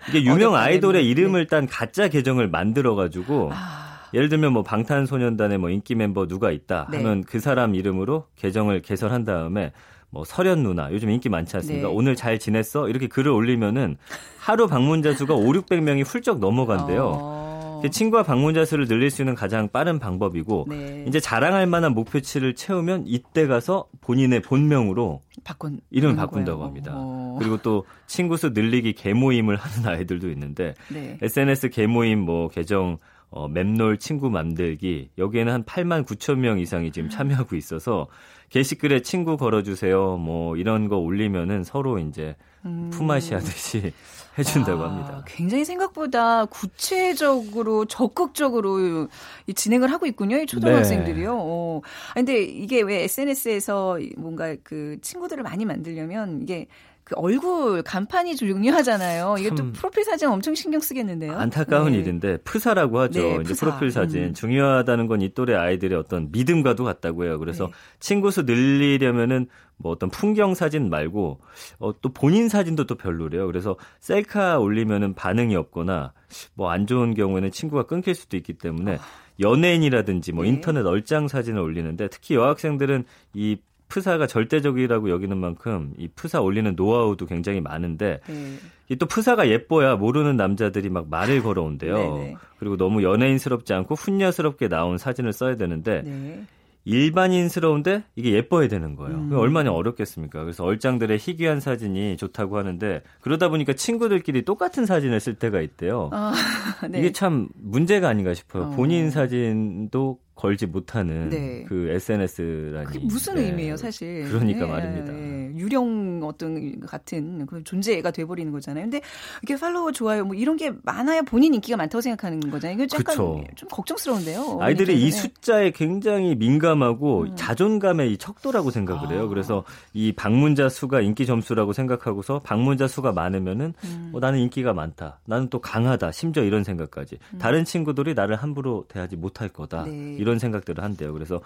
이게 0.09 0.25
유명 0.25 0.57
아이돌의 0.57 1.07
이름을 1.09 1.47
딴 1.47 1.67
가짜 1.67 2.09
계정을 2.09 2.49
만들어가지고 2.49 3.51
아. 3.53 4.09
예를 4.13 4.29
들면 4.29 4.53
뭐 4.53 4.65
방탄소년단의 4.65 5.59
뭐 5.59 5.71
인기 5.71 5.95
멤버 5.95 6.27
누가 6.27 6.51
있다 6.51 6.89
네. 6.91 6.97
하면 6.97 7.23
그 7.23 7.39
사람 7.39 7.77
이름으로 7.77 8.27
계정을 8.35 8.83
개설한 8.83 9.25
다음에 9.25 9.71
뭐 10.11 10.25
설현 10.25 10.63
누나 10.63 10.91
요즘 10.93 11.11
인기 11.11 11.29
많지 11.29 11.57
않습니까? 11.57 11.89
네. 11.89 11.95
오늘 11.95 12.17
잘 12.17 12.39
지냈어? 12.39 12.89
이렇게 12.89 13.07
글을 13.07 13.31
올리면은 13.31 13.97
하루 14.39 14.67
방문자 14.67 15.15
수가 15.15 15.35
5, 15.35 15.45
600명이 15.45 16.05
훌쩍 16.05 16.39
넘어간대요. 16.41 17.13
어. 17.15 17.41
친구와 17.89 18.23
방문자 18.23 18.65
수를 18.67 18.87
늘릴 18.87 19.11
수 19.11 19.23
있는 19.23 19.35
가장 19.35 19.69
빠른 19.69 19.99
방법이고 19.99 20.67
네. 20.69 21.05
이제 21.09 21.19
자랑할 21.19 21.67
만한 21.67 21.95
목표치를 21.95 22.55
채우면 22.55 23.05
이때 23.07 23.47
가서 23.47 23.87
본인의 24.03 24.43
본명으로 24.43 25.23
바꾼 25.45 25.81
이름을 25.91 26.17
바꾼다고 26.17 26.59
거예요. 26.59 26.67
합니다. 26.67 26.93
어. 26.95 27.37
그리고 27.39 27.57
또 27.59 27.87
친구 28.07 28.37
수 28.37 28.51
늘리기 28.51 28.93
개모임을 28.93 29.57
하는 29.57 29.89
아이들도 29.89 30.29
있는데 30.31 30.75
네. 30.93 31.17
SNS 31.23 31.71
개모임 31.71 32.21
뭐 32.21 32.49
계정 32.49 32.99
어, 33.31 33.47
맵놀 33.47 33.99
친구 33.99 34.29
만들기 34.29 35.11
여기에는 35.17 35.53
한 35.53 35.65
8만 35.65 36.05
9천 36.05 36.39
명 36.39 36.59
이상이 36.59 36.91
지금 36.91 37.09
참여하고 37.09 37.55
있어서 37.57 38.09
게시글에 38.51 39.03
친구 39.03 39.37
걸어주세요. 39.37 40.17
뭐 40.17 40.57
이런 40.57 40.89
거 40.89 40.97
올리면은 40.97 41.65
서로 41.65 41.99
이제 41.99 42.37
음. 42.65 42.91
품앗이 42.93 43.31
하듯이 43.31 43.93
해준다고 44.39 44.83
아, 44.83 44.91
합니다. 44.91 45.25
굉장히 45.27 45.65
생각보다 45.65 46.47
구체적으로 46.47 47.85
적극적으로 47.85 49.09
진행을 49.55 49.91
하고 49.91 50.07
있군요. 50.07 50.37
이 50.39 50.47
초등학생들이요. 50.47 51.35
네. 51.35 51.41
어. 51.41 51.81
근데 52.15 52.43
이게 52.43 52.83
왜 52.83 53.05
SNS에서 53.05 53.99
뭔가 54.17 54.55
그 54.63 54.99
친구들을 55.01 55.43
많이 55.43 55.65
만들려면 55.65 56.43
이게 56.43 56.67
그 57.11 57.17
얼굴 57.17 57.83
간판이 57.83 58.37
중요하잖아요. 58.37 59.35
이게 59.41 59.51
또 59.51 59.73
프로필 59.73 60.05
사진 60.05 60.29
엄청 60.29 60.55
신경 60.55 60.81
쓰겠는데요. 60.81 61.37
안타까운 61.37 61.91
네. 61.91 61.99
일인데 61.99 62.37
프사라고 62.45 63.01
하죠. 63.01 63.21
네, 63.21 63.39
이제 63.43 63.55
프로필 63.55 63.91
사진 63.91 64.23
음. 64.27 64.35
중요하다는 64.35 65.09
건 65.09 65.21
이 65.21 65.29
또래 65.35 65.55
아이들의 65.55 65.99
어떤 65.99 66.31
믿음과도 66.31 66.85
같다고 66.85 67.25
해요. 67.25 67.39
그래서 67.41 67.67
네. 67.67 67.73
친구 67.99 68.31
수 68.31 68.43
늘리려면은 68.43 69.49
뭐 69.77 69.91
어떤 69.91 70.09
풍경 70.09 70.55
사진 70.55 70.89
말고 70.89 71.41
어, 71.81 72.01
또 72.01 72.13
본인 72.13 72.49
사진도 72.49 72.87
또 72.87 72.95
별로래요. 72.95 73.47
그래서 73.49 73.75
셀카 73.99 74.61
올리면은 74.61 75.15
반응이 75.15 75.57
없거나 75.57 76.13
뭐 76.55 76.71
안 76.71 76.87
좋은 76.87 77.15
경우에는 77.15 77.51
친구가 77.51 77.83
끊길 77.85 78.15
수도 78.15 78.37
있기 78.37 78.53
때문에 78.53 78.95
아. 78.97 79.01
연예인이라든지 79.41 80.33
뭐 80.33 80.45
네. 80.45 80.51
인터넷 80.51 80.87
얼짱 80.87 81.27
사진을 81.27 81.61
올리는데 81.61 82.07
특히 82.09 82.37
여학생들은 82.37 83.05
이 83.35 83.57
프사가 83.91 84.27
절대적이라고 84.27 85.11
여기는 85.11 85.37
만큼 85.37 85.93
이 85.99 86.09
프사 86.09 86.41
올리는 86.41 86.75
노하우도 86.75 87.27
굉장히 87.27 87.61
많은데 87.61 88.21
네. 88.27 88.57
이또 88.89 89.07
프사가 89.07 89.49
예뻐야 89.49 89.97
모르는 89.97 90.37
남자들이 90.37 90.89
막 90.89 91.11
말을 91.11 91.43
걸어온대요. 91.43 91.95
네네. 91.97 92.25
네. 92.25 92.37
그리고 92.59 92.77
너무 92.77 93.03
연예인스럽지 93.03 93.75
않고 93.75 93.95
훈녀스럽게 93.95 94.69
나온 94.69 94.97
사진을 94.97 95.33
써야 95.33 95.57
되는데 95.57 96.03
네. 96.03 96.45
일반인스러운데 96.85 98.05
이게 98.17 98.33
예뻐야 98.33 98.69
되는 98.69 98.97
거예요. 98.97 99.19
음. 99.19 99.33
얼마나 99.35 99.71
어렵겠습니까? 99.71 100.43
그래서 100.43 100.65
얼짱들의 100.65 101.19
희귀한 101.19 101.61
사진이 101.61 102.17
좋다고 102.17 102.57
하는데 102.57 103.03
그러다 103.21 103.49
보니까 103.49 103.75
친구들끼리 103.75 104.45
똑같은 104.45 104.87
사진을 104.87 105.21
쓸 105.21 105.35
때가 105.35 105.61
있대요. 105.61 106.09
아, 106.13 106.33
네. 106.91 107.01
이게 107.01 107.13
참 107.13 107.49
문제가 107.55 108.09
아닌가 108.09 108.33
싶어요. 108.35 108.65
어. 108.65 108.71
본인 108.71 109.11
사진도 109.11 110.19
걸지 110.41 110.65
못하는 110.65 111.29
네. 111.29 111.65
그 111.69 111.91
SNS라니. 111.91 112.87
그게 112.87 112.99
무슨 113.01 113.35
네. 113.35 113.47
의미예요, 113.47 113.77
사실. 113.77 114.25
그러니까 114.29 114.65
네. 114.65 114.73
말입니다. 114.73 115.13
네. 115.13 115.53
유령 115.57 116.23
어떤 116.25 116.81
같은 116.81 117.45
그 117.45 117.63
존재가 117.63 118.11
돼 118.11 118.25
버리는 118.25 118.51
거잖아요. 118.51 118.85
근데 118.85 119.03
이렇게 119.43 119.61
팔로워 119.61 119.93
좋아요 119.93 120.25
뭐 120.25 120.35
이런 120.35 120.57
게 120.57 120.73
많아야 120.83 121.23
본인 121.23 121.53
인기가 121.53 121.77
많다고 121.77 122.01
생각하는 122.01 122.41
거잖아요. 122.41 122.75
이거 122.75 122.85
약간 122.85 123.05
그쵸. 123.05 123.45
좀 123.55 123.69
걱정스러운데요. 123.69 124.59
아이들이 124.61 125.03
이 125.03 125.11
숫자에 125.11 125.73
굉장히 125.73 126.35
민감하고 126.35 127.23
음. 127.23 127.37
자존감의 127.37 128.13
이 128.13 128.17
척도라고 128.17 128.71
생각을 128.71 129.11
해요. 129.11 129.25
아. 129.25 129.29
그래서 129.29 129.65
이 129.93 130.13
방문자 130.13 130.69
수가 130.69 131.03
인기 131.03 131.27
점수라고 131.27 131.73
생각하고서 131.73 132.41
방문자 132.41 132.89
수가 132.89 133.13
많으면은 133.13 133.75
음. 133.85 134.13
어, 134.15 134.21
나는 134.21 134.39
인기가 134.39 134.73
많다. 134.73 135.21
나는 135.27 135.51
또 135.51 135.61
강하다. 135.61 136.13
심지어 136.13 136.45
이런 136.45 136.65
생각까지. 136.65 137.19
음. 137.35 137.39
다른 137.39 137.65
친구들이 137.65 138.15
나를 138.15 138.37
함부로 138.37 138.87
대하지 138.89 139.17
못할 139.17 139.49
거다. 139.49 139.85
네. 139.85 140.17
이런 140.19 140.30
이런 140.31 140.39
생각들을 140.39 140.83
한대요. 140.85 141.13
그래서 141.13 141.41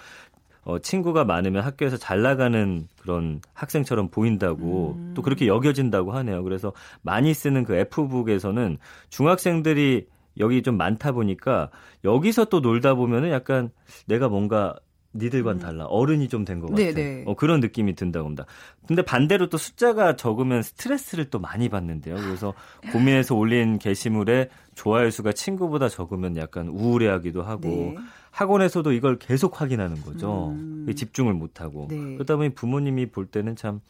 어, 0.62 0.78
친구가 0.78 1.24
많으면 1.24 1.62
학교에서 1.62 1.96
잘 1.96 2.22
나가는 2.22 2.86
그런 3.00 3.40
학생처럼 3.52 4.08
보인다고 4.08 4.94
음. 4.98 5.12
또 5.14 5.22
그렇게 5.22 5.46
여겨진다고 5.46 6.12
하네요. 6.12 6.42
그래서 6.42 6.72
많이 7.02 7.34
쓰는 7.34 7.64
그 7.64 7.74
F북에서는 7.74 8.78
중학생들이 9.10 10.06
여기 10.38 10.62
좀 10.62 10.76
많다 10.76 11.12
보니까 11.12 11.70
여기서 12.02 12.46
또 12.46 12.60
놀다 12.60 12.94
보면은 12.94 13.30
약간 13.30 13.70
내가 14.06 14.28
뭔가 14.28 14.74
니들과는 15.16 15.60
음. 15.60 15.62
달라. 15.62 15.84
어른이 15.84 16.28
좀 16.28 16.44
된 16.44 16.60
것 16.60 16.70
같아. 16.70 16.82
네네. 16.82 17.24
어, 17.26 17.34
그런 17.34 17.60
느낌이 17.60 17.94
든다고 17.94 18.24
합니다. 18.24 18.46
근데 18.88 19.02
반대로 19.02 19.48
또 19.48 19.58
숫자가 19.58 20.16
적으면 20.16 20.62
스트레스를 20.62 21.26
또 21.30 21.38
많이 21.38 21.68
받는데요. 21.68 22.16
그래서 22.16 22.52
고민해서 22.90 23.34
올린 23.36 23.78
게시물에 23.78 24.48
좋아요 24.74 25.10
수가 25.10 25.32
친구보다 25.32 25.88
적으면 25.88 26.36
약간 26.36 26.68
우울해하기도 26.68 27.42
하고 27.42 27.68
네. 27.68 27.94
학원에서도 28.34 28.92
이걸 28.92 29.16
계속 29.18 29.60
확인하는 29.60 30.02
거죠. 30.02 30.48
음. 30.58 30.92
집중을 30.94 31.32
못 31.34 31.60
하고 31.60 31.86
네. 31.88 31.96
그러다 32.14 32.36
보니 32.36 32.50
부모님이 32.50 33.06
볼 33.06 33.26
때는 33.26 33.54
참 33.54 33.80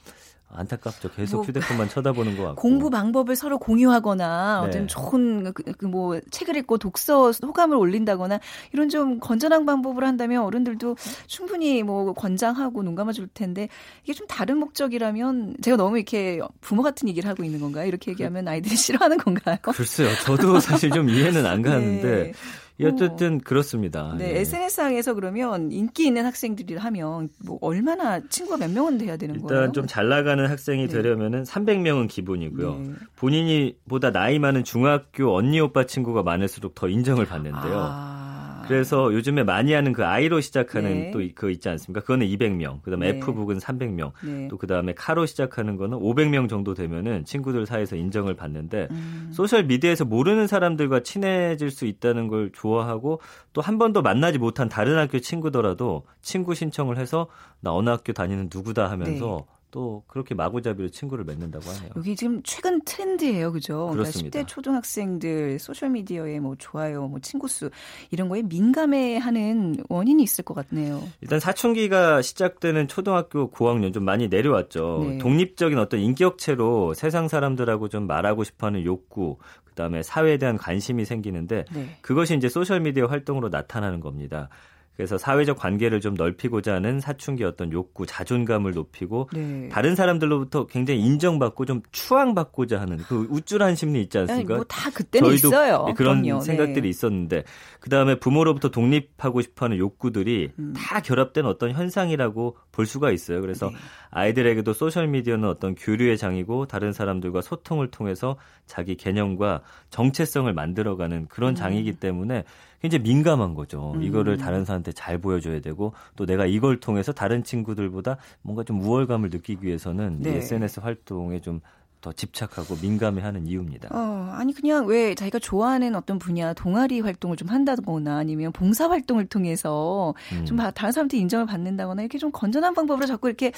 안타깝죠. 0.51 1.11
계속 1.13 1.39
뭐, 1.39 1.45
휴대폰만 1.47 1.89
쳐다보는 1.89 2.37
것 2.37 2.45
같고. 2.45 2.61
공부 2.61 2.91
방법을 2.91 3.35
서로 3.35 3.59
공유하거나 3.59 4.61
네. 4.61 4.69
어떤 4.69 4.87
좋은 4.87 5.53
그, 5.53 5.65
그, 5.65 5.87
뭐 5.87 6.21
책을 6.31 6.57
읽고 6.59 6.79
독서 6.79 7.31
호감을 7.31 7.77
올린다거나 7.77 8.39
이런 8.73 8.89
좀 8.89 9.19
건전한 9.19 9.67
방법을 9.67 10.05
한다면 10.05 10.43
어른들도 10.43 10.97
충분히 11.27 11.83
뭐 11.83 12.13
권장하고 12.13 12.83
눈 12.83 12.95
감아줄 12.95 13.29
텐데 13.35 13.69
이게 14.05 14.13
좀 14.13 14.27
다른 14.29 14.59
목적이라면 14.59 15.57
제가 15.63 15.77
너무 15.77 15.97
이렇게 15.97 16.39
부모 16.61 16.83
같은 16.83 17.09
얘기를 17.09 17.29
하고 17.29 17.43
있는 17.43 17.59
건가요? 17.61 17.89
이렇게 17.89 18.13
얘기하면 18.13 18.47
아이들이 18.47 18.77
싫어하는 18.77 19.19
건가요? 19.19 19.57
글쎄요. 19.63 20.11
저도 20.23 20.61
사실 20.61 20.91
좀 20.91 21.09
이해는 21.09 21.47
안 21.47 21.63
가는데 21.63 22.25
네. 22.25 22.33
어쨌든 22.83 23.37
어. 23.37 23.41
그렇습니다. 23.45 24.15
네, 24.19 24.33
네. 24.33 24.41
SNS상에서 24.41 25.15
그러면 25.15 25.71
인기 25.71 26.07
있는 26.07 26.25
학생들이 26.27 26.75
하면 26.77 27.29
뭐 27.45 27.59
얼마나 27.61 28.21
친구가 28.29 28.57
몇 28.57 28.71
명은 28.71 28.99
돼야 28.99 29.17
되는 29.17 29.37
일단 29.37 29.47
거예요? 29.49 29.61
일단 29.63 29.73
좀 29.73 29.87
잘 29.87 30.09
나가는 30.09 30.45
학생이 30.45 30.89
네. 30.89 30.93
되려면은 30.93 31.45
300명은 31.45 32.09
기본이고요. 32.09 32.75
네. 32.79 32.93
본인이 33.17 33.77
보다 33.89 34.11
나이 34.11 34.39
많은 34.41 34.65
중학교 34.65 35.37
언니 35.37 35.61
오빠 35.61 35.85
친구가 35.85 36.23
많을수록 36.25 36.75
더 36.75 36.89
인정을 36.89 37.27
받는데요. 37.27 37.75
아. 37.77 38.24
그래서 38.69 39.13
요즘에 39.13 39.43
많이 39.43 39.73
하는 39.73 39.93
그 39.93 40.05
아이로 40.05 40.41
시작하는 40.41 41.11
네. 41.11 41.11
또그 41.11 41.51
있지 41.51 41.69
않습니까? 41.69 42.01
그거는 42.03 42.27
200명. 42.29 42.83
그다음에 42.83 43.13
네. 43.13 43.19
F북은 43.19 43.59
300명. 43.59 44.13
네. 44.23 44.49
또 44.49 44.57
그다음에 44.57 44.95
카로 44.95 45.27
시작하는 45.27 45.77
거는 45.77 45.99
500명 45.99 46.49
정도 46.49 46.75
되면은 46.75 47.25
친구들 47.25 47.67
사이에서 47.67 47.97
인정을 47.97 48.35
받는데 48.35 48.89
음. 48.93 49.31
소셜 49.33 49.65
미디어에서 49.65 50.05
모르는 50.05 50.47
사람들과 50.47 51.01
친해질 51.01 51.71
수 51.71 51.87
있다는 51.87 52.29
걸 52.29 52.51
좋아하고 52.53 53.21
또 53.53 53.65
한 53.65 53.79
번도 53.79 54.03
만나지 54.03 54.39
못한 54.39 54.69
다른 54.69 54.99
학교 54.99 55.19
친구더라도 55.19 56.05
친구 56.21 56.55
신청을 56.55 56.99
해서 56.99 57.29
나 57.61 57.73
어느 57.73 57.89
학교 57.89 58.13
다니는 58.13 58.51
누구다 58.55 58.91
하면서 58.91 59.47
네. 59.47 59.54
또 59.75 60.05
그렇게 60.07 60.37
마구잡이로 60.37 60.89
친구를 60.91 61.25
맺는다고 61.25 61.69
하네요. 61.69 61.91
여기 61.97 62.15
지금 62.15 62.41
최근 62.45 62.81
트렌드예요, 62.85 63.51
그죠? 63.51 63.75
그러니까 63.75 64.03
그렇습니다. 64.03 64.31
그러니까 64.31 64.47
10대 64.47 64.55
초등학생들 64.55 65.59
소셜 65.59 65.91
미디어에 65.91 66.39
뭐 66.39 66.55
좋아요, 66.57 67.09
뭐 67.09 67.19
친구 67.19 67.49
수 67.49 67.71
이런 68.13 68.29
거에 68.29 68.43
민감해하는 68.43 69.79
원인이 69.89 70.23
있을 70.23 70.45
것 70.45 70.55
같네요. 70.55 71.03
일단 71.23 71.41
사춘기가 71.41 72.23
시작되는 72.23 72.87
초등학교 72.87 73.51
고학년 73.51 73.93
좀 73.93 74.05
많이 74.05 74.29
내려왔죠. 74.29 75.07
네. 75.09 75.19
독립적인 75.19 75.77
어떤 75.77 75.99
인격체로 75.99 76.95
세상 76.95 77.27
사람들하고 77.27 77.89
좀 77.89 78.07
말하고 78.07 78.45
싶어하는 78.45 78.85
욕구, 78.85 79.39
그다음에 79.65 80.05
사회에 80.05 80.39
대한 80.39 80.57
관심이 80.57 81.05
생기는데 81.05 81.65
네. 81.75 81.99
그것이 82.01 82.37
이제 82.37 82.49
소셜 82.49 82.79
미디어 82.79 83.07
활동으로 83.07 83.49
나타나는 83.49 83.99
겁니다. 83.99 84.49
그래서 84.97 85.19
사회적 85.19 85.59
관계를 85.59 86.01
좀 86.01 86.15
넓히고자 86.15 86.75
하는 86.75 87.01
사춘기 87.01 87.43
어떤 87.45 87.73
욕구, 87.73 88.07
자존감을 88.07 88.73
높이고 88.73 89.29
네. 89.33 89.69
다른 89.69 89.97
사람들로부터 89.97 90.67
굉장히 90.67 91.01
인정받고 91.01 91.65
좀 91.65 91.83
추앙받고자 91.91 92.81
하는 92.81 92.99
그 92.99 93.27
우쭐한 93.31 93.75
심리 93.75 94.03
있지 94.03 94.19
않습니까? 94.19 94.55
뭐 94.55 94.65
다 94.69 94.91
그때는 94.91 95.29
저희도 95.31 95.49
있어요. 95.49 95.85
그런 95.97 96.23
그럼요. 96.23 96.39
네. 96.39 96.45
생각들이 96.45 96.83
네. 96.83 96.89
있었는데 96.89 97.45
그 97.81 97.91
다음에 97.91 98.19
부모로부터 98.19 98.71
독립하고 98.71 99.41
싶어하는 99.43 99.79
욕구들이 99.79 100.51
음. 100.59 100.75
다 100.77 101.01
결합된 101.01 101.45
어떤 101.47 101.73
현상이라고 101.73 102.57
볼 102.73 102.87
수가 102.87 103.11
있어요. 103.11 103.41
그래서 103.41 103.71
네. 103.71 103.77
아이들에게도 104.11 104.73
소셜 104.73 105.09
미디어는 105.09 105.49
어떤 105.49 105.75
교류의 105.75 106.19
장이고 106.19 106.67
다른 106.67 106.93
사람들과 106.93 107.41
소통을 107.41 107.91
통해서 107.91 108.37
자기 108.67 108.95
개념과 108.97 109.63
정체성을 109.91 110.53
만들어가는 110.53 111.27
그런 111.29 111.51
음. 111.51 111.55
장이기 111.55 111.95
때문에 111.95 112.45
굉장히 112.85 113.03
민감한 113.03 113.55
거죠. 113.55 113.93
음. 113.95 114.03
이거를 114.03 114.37
다른 114.37 114.67
사람한테 114.67 114.93
잘 114.93 115.17
보여줘야 115.17 115.61
되고 115.63 115.95
또 116.17 116.27
내가 116.27 116.45
이걸 116.45 116.81
통해서 116.81 117.13
다른 117.13 117.43
친구들보다 117.43 118.19
뭔가 118.43 118.63
좀 118.63 118.83
우월감을 118.83 119.31
느끼기 119.31 119.65
위해서는 119.65 120.19
네. 120.21 120.37
SNS 120.37 120.81
활동에 120.81 121.41
좀더 121.41 122.13
집착하고 122.15 122.77
민감해하는 122.83 123.47
이유입니다. 123.47 123.89
어, 123.91 124.35
아니 124.35 124.53
그냥 124.53 124.85
왜 124.85 125.15
자기가 125.15 125.39
좋아하는 125.39 125.95
어떤 125.95 126.19
분야 126.19 126.53
동아리 126.53 127.01
활동을 127.01 127.39
좀 127.39 127.49
한다거나 127.49 128.19
아니면 128.19 128.53
봉사 128.53 128.91
활동을 128.91 129.29
통해서 129.29 130.13
음. 130.33 130.45
좀 130.45 130.59
다른 130.59 130.93
사람한테 130.93 131.17
인정을 131.17 131.47
받는다거나 131.47 132.03
이렇게 132.03 132.19
좀 132.19 132.31
건전한 132.33 132.75
방법으로 132.75 133.07
자꾸 133.07 133.29
이렇게 133.29 133.51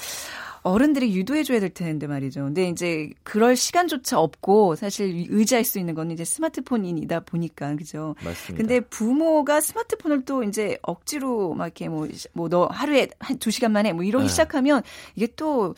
어른들이 0.67 1.15
유도해줘야 1.15 1.59
될 1.59 1.69
텐데 1.69 2.07
말이죠. 2.07 2.43
근데 2.43 2.67
이제 2.69 3.09
그럴 3.23 3.55
시간조차 3.55 4.19
없고 4.19 4.75
사실 4.75 5.25
의지할 5.29 5.63
수 5.63 5.79
있는 5.79 5.93
건 5.95 6.11
이제 6.11 6.23
스마트폰이다 6.25 7.21
보니까 7.21 7.75
그죠. 7.75 8.15
맞습니다. 8.23 8.57
근데 8.57 8.79
부모가 8.81 9.61
스마트폰을 9.61 10.25
또 10.25 10.43
이제 10.43 10.77
억지로 10.81 11.53
막 11.53 11.65
이렇게 11.65 11.87
뭐 11.89 12.07
뭐 12.33 12.49
너 12.49 12.67
하루에 12.71 13.07
한 13.19 13.37
두 13.39 13.51
시간 13.51 13.71
만에 13.71 13.93
뭐 13.93 14.03
이러기 14.03 14.25
네. 14.25 14.29
시작하면 14.29 14.81
이게 15.15 15.27
또 15.35 15.75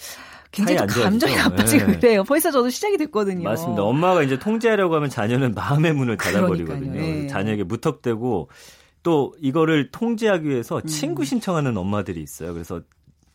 굉장히 0.52 0.80
좀 0.92 1.04
감정이 1.04 1.36
나빠지고 1.36 1.86
네. 1.88 2.00
그래요. 2.00 2.24
벌써 2.24 2.50
저도 2.52 2.70
시작이 2.70 2.98
됐거든요. 2.98 3.44
맞습니다. 3.44 3.84
엄마가 3.84 4.24
이제 4.24 4.40
통제하려고 4.40 4.96
하면 4.96 5.10
자녀는 5.10 5.54
마음의 5.54 5.94
문을 5.94 6.18
닫아버리거든요. 6.18 6.92
네. 6.94 7.28
자녀에게 7.28 7.64
무턱대고 7.64 8.50
또 9.04 9.34
이거를 9.40 9.92
통제하기 9.92 10.48
위해서 10.50 10.82
친구 10.82 11.22
음. 11.22 11.26
신청하는 11.26 11.78
엄마들이 11.78 12.22
있어요. 12.22 12.54
그래서 12.54 12.82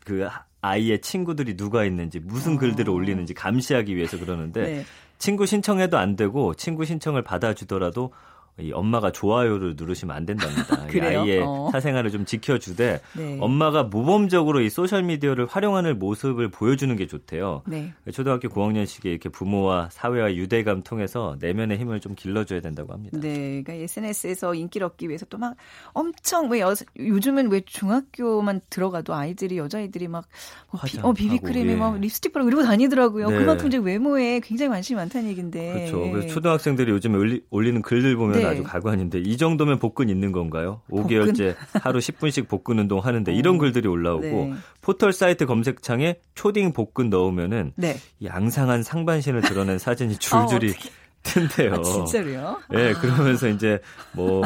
그 0.05 0.27
아이의 0.61 1.01
친구들이 1.01 1.57
누가 1.57 1.83
있는지 1.83 2.19
무슨 2.19 2.55
어. 2.55 2.57
글들을 2.57 2.89
올리는지 2.89 3.33
감시하기 3.33 3.95
위해서 3.95 4.17
그러는데 4.17 4.61
네. 4.61 4.85
친구 5.17 5.45
신청해도 5.45 5.97
안 5.97 6.15
되고 6.15 6.53
친구 6.53 6.85
신청을 6.85 7.23
받아주더라도 7.23 8.13
이 8.59 8.71
엄마가 8.71 9.11
좋아요를 9.11 9.75
누르시면 9.77 10.15
안 10.15 10.25
된답니다. 10.25 10.87
이 10.93 10.99
아이의 10.99 11.41
어. 11.45 11.69
사생활을 11.71 12.11
좀 12.11 12.25
지켜주되 12.25 13.01
네. 13.17 13.37
엄마가 13.41 13.83
모범적으로 13.83 14.61
이 14.61 14.69
소셜 14.69 15.03
미디어를 15.03 15.45
활용하는 15.45 15.99
모습을 15.99 16.49
보여주는 16.51 16.95
게 16.95 17.07
좋대요. 17.07 17.63
네. 17.65 17.93
초등학교 18.13 18.49
고학년 18.49 18.85
시기에 18.85 19.11
이렇게 19.11 19.29
부모와 19.29 19.89
사회와 19.91 20.35
유대감 20.35 20.83
통해서 20.83 21.37
내면의 21.39 21.77
힘을 21.77 21.99
좀 21.99 22.15
길러줘야 22.15 22.61
된다고 22.61 22.93
합니다. 22.93 23.17
네, 23.19 23.61
그러니까 23.63 23.73
SNS에서 23.73 24.53
인기를 24.53 24.85
얻기 24.85 25.07
위해서 25.07 25.25
또 25.25 25.37
막 25.37 25.55
엄청 25.93 26.49
왜 26.49 26.61
여, 26.61 26.73
요즘은 26.97 27.51
왜 27.51 27.61
중학교만 27.65 28.61
들어가도 28.69 29.13
아이들이 29.13 29.57
여자아이들이 29.57 30.07
막 30.07 30.25
뭐 30.71 30.81
비, 30.83 30.99
어, 31.01 31.13
비비크림에 31.13 31.73
예. 31.73 31.75
막 31.75 31.99
립스틱 31.99 32.33
바르고 32.33 32.49
이러고 32.49 32.63
다니더라고요. 32.63 33.29
네. 33.29 33.37
그만큼 33.37 33.67
이제 33.67 33.77
외모에 33.77 34.39
굉장히 34.41 34.69
관심이 34.69 34.97
많다는 34.97 35.29
얘기인데. 35.29 35.73
그렇죠. 35.73 36.11
그래서 36.11 36.27
초등학생들이 36.27 36.91
요즘에 36.91 37.17
올리, 37.17 37.41
올리는 37.49 37.81
글들 37.81 38.15
보면 38.15 38.39
네. 38.45 38.51
아주 38.51 38.63
가관인데 38.63 39.19
이 39.19 39.37
정도면 39.37 39.79
복근 39.79 40.09
있는 40.09 40.31
건가요? 40.31 40.81
5개월째 40.89 41.55
하루 41.73 41.99
10분씩 41.99 42.47
복근 42.47 42.79
운동 42.79 42.99
하는데 42.99 43.31
어. 43.31 43.35
이런 43.35 43.57
글들이 43.57 43.87
올라오고 43.87 44.21
네. 44.23 44.53
포털 44.81 45.13
사이트 45.13 45.45
검색창에 45.45 46.19
초딩 46.35 46.73
복근 46.73 47.09
넣으면은 47.09 47.73
네. 47.75 47.97
양상한 48.23 48.83
상반신을 48.83 49.41
드러낸 49.41 49.77
사진이 49.77 50.17
줄줄이 50.19 50.71
어, 50.71 51.05
뜬대요. 51.25 51.73
아, 51.73 51.81
진짜로요? 51.81 52.59
네, 52.69 52.93
그러면서 52.93 53.47
이제 53.47 53.79
뭐 54.13 54.43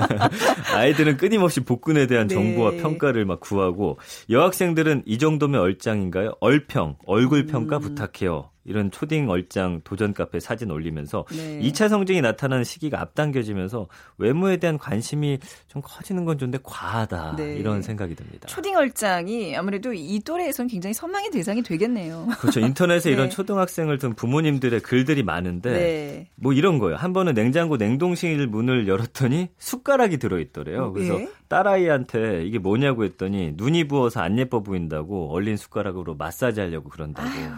아이들은 0.74 1.18
끊임없이 1.18 1.60
복근에 1.60 2.06
대한 2.06 2.26
네. 2.26 2.34
정보와 2.34 2.72
평가를 2.72 3.24
막 3.26 3.40
구하고 3.40 3.98
여학생들은 4.30 5.02
이 5.04 5.18
정도면 5.18 5.60
얼짱인가요? 5.60 6.32
얼평, 6.40 6.96
얼굴 7.06 7.46
평가 7.46 7.76
음. 7.76 7.82
부탁해요. 7.82 8.50
이런 8.66 8.90
초딩 8.90 9.28
얼짱 9.30 9.80
도전 9.84 10.12
카페 10.12 10.40
사진 10.40 10.70
올리면서 10.70 11.24
네. 11.30 11.60
2차 11.60 11.88
성징이 11.88 12.20
나타나는 12.20 12.64
시기가 12.64 13.00
앞당겨지면서 13.00 13.88
외모에 14.18 14.56
대한 14.56 14.76
관심이 14.76 15.38
좀 15.68 15.82
커지는 15.82 16.24
건 16.24 16.38
좋은데 16.38 16.58
과하다 16.62 17.36
네. 17.36 17.56
이런 17.56 17.82
생각이 17.82 18.14
듭니다. 18.14 18.48
초딩 18.48 18.76
얼짱이 18.76 19.56
아무래도 19.56 19.92
이 19.92 20.20
또래에선 20.20 20.66
굉장히 20.66 20.94
선망의 20.94 21.30
대상이 21.30 21.62
되겠네요. 21.62 22.26
그렇죠. 22.40 22.60
인터넷에 22.60 23.08
네. 23.10 23.14
이런 23.14 23.30
초등학생을 23.30 23.98
둔 23.98 24.14
부모님들의 24.14 24.80
글들이 24.80 25.22
많은데 25.22 25.70
네. 25.70 26.28
뭐 26.34 26.52
이런 26.52 26.78
거예요. 26.78 26.96
한 26.96 27.12
번은 27.12 27.34
냉장고 27.34 27.76
냉동실 27.76 28.46
문을 28.48 28.88
열었더니 28.88 29.48
숟가락이 29.58 30.18
들어있더래요. 30.18 30.92
그래서 30.92 31.20
예? 31.20 31.28
딸아이한테 31.48 32.44
이게 32.44 32.58
뭐냐고 32.58 33.04
했더니 33.04 33.52
눈이 33.56 33.88
부어서 33.88 34.20
안 34.20 34.38
예뻐 34.38 34.62
보인다고 34.62 35.32
얼린 35.32 35.56
숟가락으로 35.56 36.14
마사지 36.14 36.60
하려고 36.60 36.88
그런다고. 36.88 37.28
아유, 37.28 37.48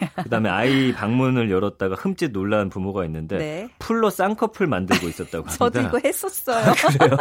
네. 0.00 0.10
그다음에 0.22 0.48
아이 0.48 0.92
방문을 0.92 1.50
열었다가 1.50 1.96
흠칫 1.96 2.32
놀란 2.32 2.68
부모가 2.68 3.04
있는데 3.06 3.38
네. 3.38 3.68
풀로 3.78 4.10
쌍꺼풀 4.10 4.66
만들고 4.66 5.08
있었다고 5.08 5.48
합니다. 5.48 5.56
저도 5.56 5.80
이거 5.80 6.00
했었어요. 6.04 6.64
아, 6.64 6.72
그래요? 6.72 7.16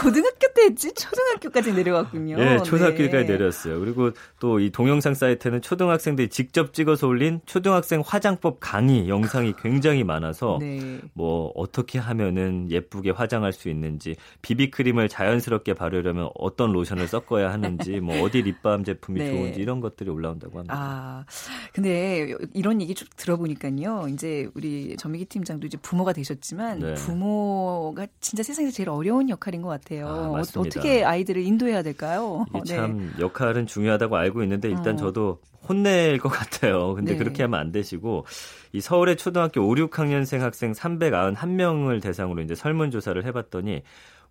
고등학교 0.00 0.52
때 0.54 0.62
했지 0.64 0.92
초등학교까지 0.94 1.72
내려갔군요. 1.72 2.36
네, 2.36 2.62
초등학교까지 2.62 3.10
네. 3.10 3.24
내렸어요. 3.24 3.78
그리고 3.80 4.12
또 4.40 4.62
이 4.62 4.70
동영상 4.70 5.14
사이트는 5.14 5.62
초등학생들이 5.62 6.28
직접 6.28 6.72
찍어서 6.72 7.06
올린 7.06 7.40
초등학생 7.46 8.02
화장법 8.04 8.58
강의 8.60 9.08
영상이 9.08 9.54
굉장히 9.60 10.04
많아서 10.04 10.58
네. 10.60 11.00
뭐 11.14 11.52
어떻게 11.54 11.98
하면은 11.98 12.70
예쁘게 12.70 13.10
화장할 13.10 13.52
수 13.52 13.68
있는지 13.68 14.16
비비크림을 14.42 15.08
자연스럽게 15.08 15.61
바르려면 15.74 16.30
어떤 16.34 16.72
로션을 16.72 17.06
섞어야 17.06 17.52
하는지 17.52 18.00
뭐 18.00 18.20
어디 18.22 18.42
립밤 18.42 18.84
제품이 18.84 19.20
네. 19.20 19.30
좋은지 19.30 19.60
이런 19.60 19.80
것들이 19.80 20.10
올라온다고 20.10 20.58
합니다. 20.58 20.74
아, 20.76 21.24
근데 21.72 22.34
이런 22.54 22.82
얘기 22.82 22.94
쭉 22.94 23.08
들어보니까요. 23.16 24.08
이제 24.10 24.48
우리 24.54 24.96
전미기 24.96 25.26
팀장도 25.26 25.66
이제 25.68 25.78
부모가 25.78 26.12
되셨지만 26.12 26.78
네. 26.80 26.94
부모가 26.94 28.06
진짜 28.20 28.42
세상에서 28.42 28.74
제일 28.74 28.88
어려운 28.88 29.28
역할인 29.28 29.62
것 29.62 29.68
같아요. 29.68 30.08
아, 30.08 30.40
어 30.40 30.42
떻게 30.42 31.04
아이들을 31.04 31.40
인도해야 31.40 31.82
될까요? 31.82 32.44
이게 32.50 32.74
네. 32.74 32.76
참 32.76 33.12
역할은 33.20 33.66
중요하다고 33.66 34.16
알고 34.16 34.42
있는데 34.42 34.68
일단 34.68 34.94
어. 34.94 34.96
저도 34.96 35.38
혼낼 35.68 36.18
것 36.18 36.28
같아요. 36.28 36.94
근데 36.94 37.12
네. 37.12 37.18
그렇게 37.18 37.42
하면 37.44 37.60
안 37.60 37.72
되시고 37.72 38.26
이 38.72 38.80
서울의 38.80 39.16
초등학교 39.16 39.60
5, 39.62 39.74
6학년생 39.74 40.38
학생 40.38 40.72
391명을 40.72 42.02
대상으로 42.02 42.42
이제 42.42 42.54
설문조사를 42.54 43.24
해봤더니 43.24 43.82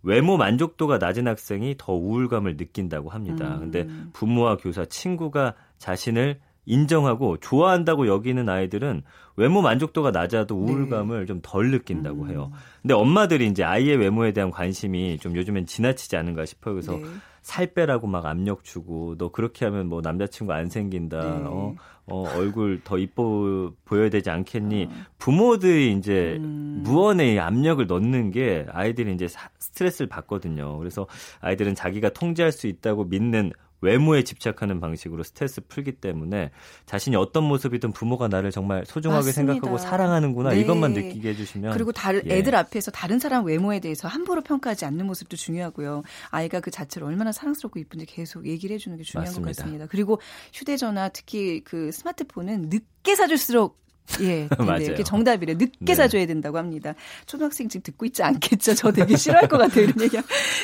외모 0.02 0.36
만족도가 0.36 0.98
낮은 0.98 1.28
학생이 1.28 1.76
더 1.78 1.92
우울감을 1.94 2.56
느낀다고 2.56 3.10
합니다. 3.10 3.54
음. 3.54 3.60
근데 3.60 3.88
부모와 4.12 4.56
교사, 4.56 4.84
친구가 4.84 5.54
자신을 5.78 6.40
인정하고 6.64 7.38
좋아한다고 7.38 8.06
여기는 8.06 8.48
아이들은 8.48 9.02
외모 9.36 9.62
만족도가 9.62 10.10
낮아도 10.10 10.54
네. 10.56 10.72
우울감을 10.72 11.20
네. 11.20 11.26
좀덜 11.26 11.70
느낀다고 11.70 12.22
음. 12.22 12.30
해요. 12.30 12.52
근데 12.82 12.94
엄마들이 12.94 13.46
이제 13.46 13.64
아이의 13.64 13.96
외모에 13.96 14.32
대한 14.32 14.50
관심이 14.50 15.18
좀 15.18 15.36
요즘엔 15.36 15.66
지나치지 15.66 16.16
않은가 16.16 16.44
싶어요. 16.44 16.74
그래서 16.74 16.96
네. 16.96 17.04
살 17.42 17.66
빼라고 17.74 18.06
막 18.06 18.24
압력 18.24 18.62
주고 18.64 19.16
너 19.18 19.30
그렇게 19.30 19.64
하면 19.64 19.88
뭐 19.88 20.00
남자친구 20.00 20.52
안 20.52 20.68
생긴다. 20.68 21.20
네. 21.20 21.44
어, 21.44 21.74
어, 22.06 22.24
얼굴 22.36 22.80
더 22.82 22.98
이뻐 22.98 23.72
보여야 23.84 24.10
되지 24.10 24.30
않겠니? 24.30 24.84
어. 24.84 24.94
부모들이 25.18 25.92
이제 25.92 26.36
음. 26.38 26.82
무언의 26.84 27.40
압력을 27.40 27.84
넣는 27.86 28.30
게 28.30 28.64
아이들이 28.70 29.12
이제 29.12 29.26
스트레스를 29.58 30.08
받거든요. 30.08 30.78
그래서 30.78 31.06
아이들은 31.40 31.74
자기가 31.74 32.10
통제할 32.10 32.52
수 32.52 32.68
있다고 32.68 33.04
믿는 33.04 33.52
외모에 33.82 34.22
집착하는 34.22 34.80
방식으로 34.80 35.22
스트레스 35.22 35.60
풀기 35.60 35.92
때문에 35.92 36.50
자신이 36.86 37.16
어떤 37.16 37.44
모습이든 37.44 37.92
부모가 37.92 38.28
나를 38.28 38.50
정말 38.50 38.86
소중하게 38.86 39.26
맞습니다. 39.26 39.52
생각하고 39.52 39.76
사랑하는구나 39.78 40.50
네. 40.50 40.60
이것만 40.60 40.92
느끼게 40.94 41.30
해주시면 41.30 41.72
그리고 41.74 41.92
다른 41.92 42.22
예. 42.26 42.38
애들 42.38 42.54
앞에서 42.54 42.90
다른 42.90 43.18
사람 43.18 43.44
외모에 43.44 43.80
대해서 43.80 44.08
함부로 44.08 44.40
평가하지 44.42 44.84
않는 44.86 45.06
모습도 45.06 45.36
중요하고요. 45.36 46.02
아이가 46.30 46.60
그 46.60 46.70
자체를 46.70 47.06
얼마나 47.06 47.32
사랑스럽고 47.32 47.78
이쁜지 47.78 48.06
계속 48.06 48.46
얘기를 48.46 48.72
해주는 48.74 48.96
게 48.96 49.02
중요한 49.02 49.26
맞습니다. 49.26 49.50
것 49.50 49.56
같습니다. 49.56 49.86
그리고 49.90 50.20
휴대전화 50.52 51.08
특히 51.10 51.62
그 51.64 51.90
스마트폰은 51.92 52.68
늦게 52.70 53.16
사줄수록 53.16 53.82
예, 54.20 54.48
맞아요. 54.58 54.82
이렇게 54.82 55.02
정답이래. 55.02 55.54
늦게 55.54 55.72
네. 55.80 55.94
사줘야 55.94 56.26
된다고 56.26 56.58
합니다. 56.58 56.94
초등학생 57.26 57.68
지금 57.68 57.82
듣고 57.82 58.04
있지 58.06 58.22
않겠죠? 58.22 58.74
저 58.74 58.92
되게 58.92 59.16
싫어할 59.16 59.48
것 59.48 59.58
같아요. 59.58 59.84
이런 59.84 60.00
얘기. 60.02 60.16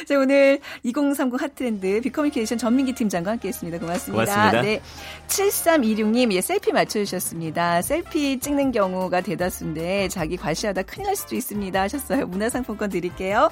자, 0.06 0.18
오늘 0.18 0.60
2030 0.82 1.40
핫트렌드 1.40 2.00
비커뮤니케이션 2.02 2.58
전민기 2.58 2.92
팀장과 2.92 3.32
함께 3.32 3.48
했습니다. 3.48 3.78
고맙습니다. 3.78 4.24
고맙습니다. 4.24 4.62
네, 4.62 4.80
7326님, 5.28 6.32
예, 6.32 6.40
셀피 6.40 6.72
맞춰주셨습니다. 6.72 7.82
셀피 7.82 8.40
찍는 8.40 8.72
경우가 8.72 9.20
대다수인데 9.20 10.08
자기 10.08 10.36
과시하다 10.36 10.82
큰일 10.82 11.06
날 11.06 11.16
수도 11.16 11.36
있습니다. 11.36 11.80
하셨어요. 11.80 12.26
문화상품권 12.26 12.90
드릴게요. 12.90 13.50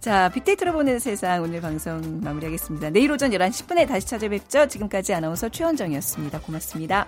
자, 0.00 0.28
빅데이터로 0.30 0.72
보는 0.72 0.98
세상 0.98 1.42
오늘 1.42 1.60
방송 1.60 2.20
마무리하겠습니다. 2.22 2.90
내일 2.90 3.10
오전 3.12 3.30
11시 3.30 3.66
10분에 3.66 3.86
다시 3.88 4.06
찾아뵙죠. 4.06 4.68
지금까지 4.68 5.14
아나운서 5.14 5.48
최원정이었습니다. 5.48 6.40
고맙습니다. 6.40 7.06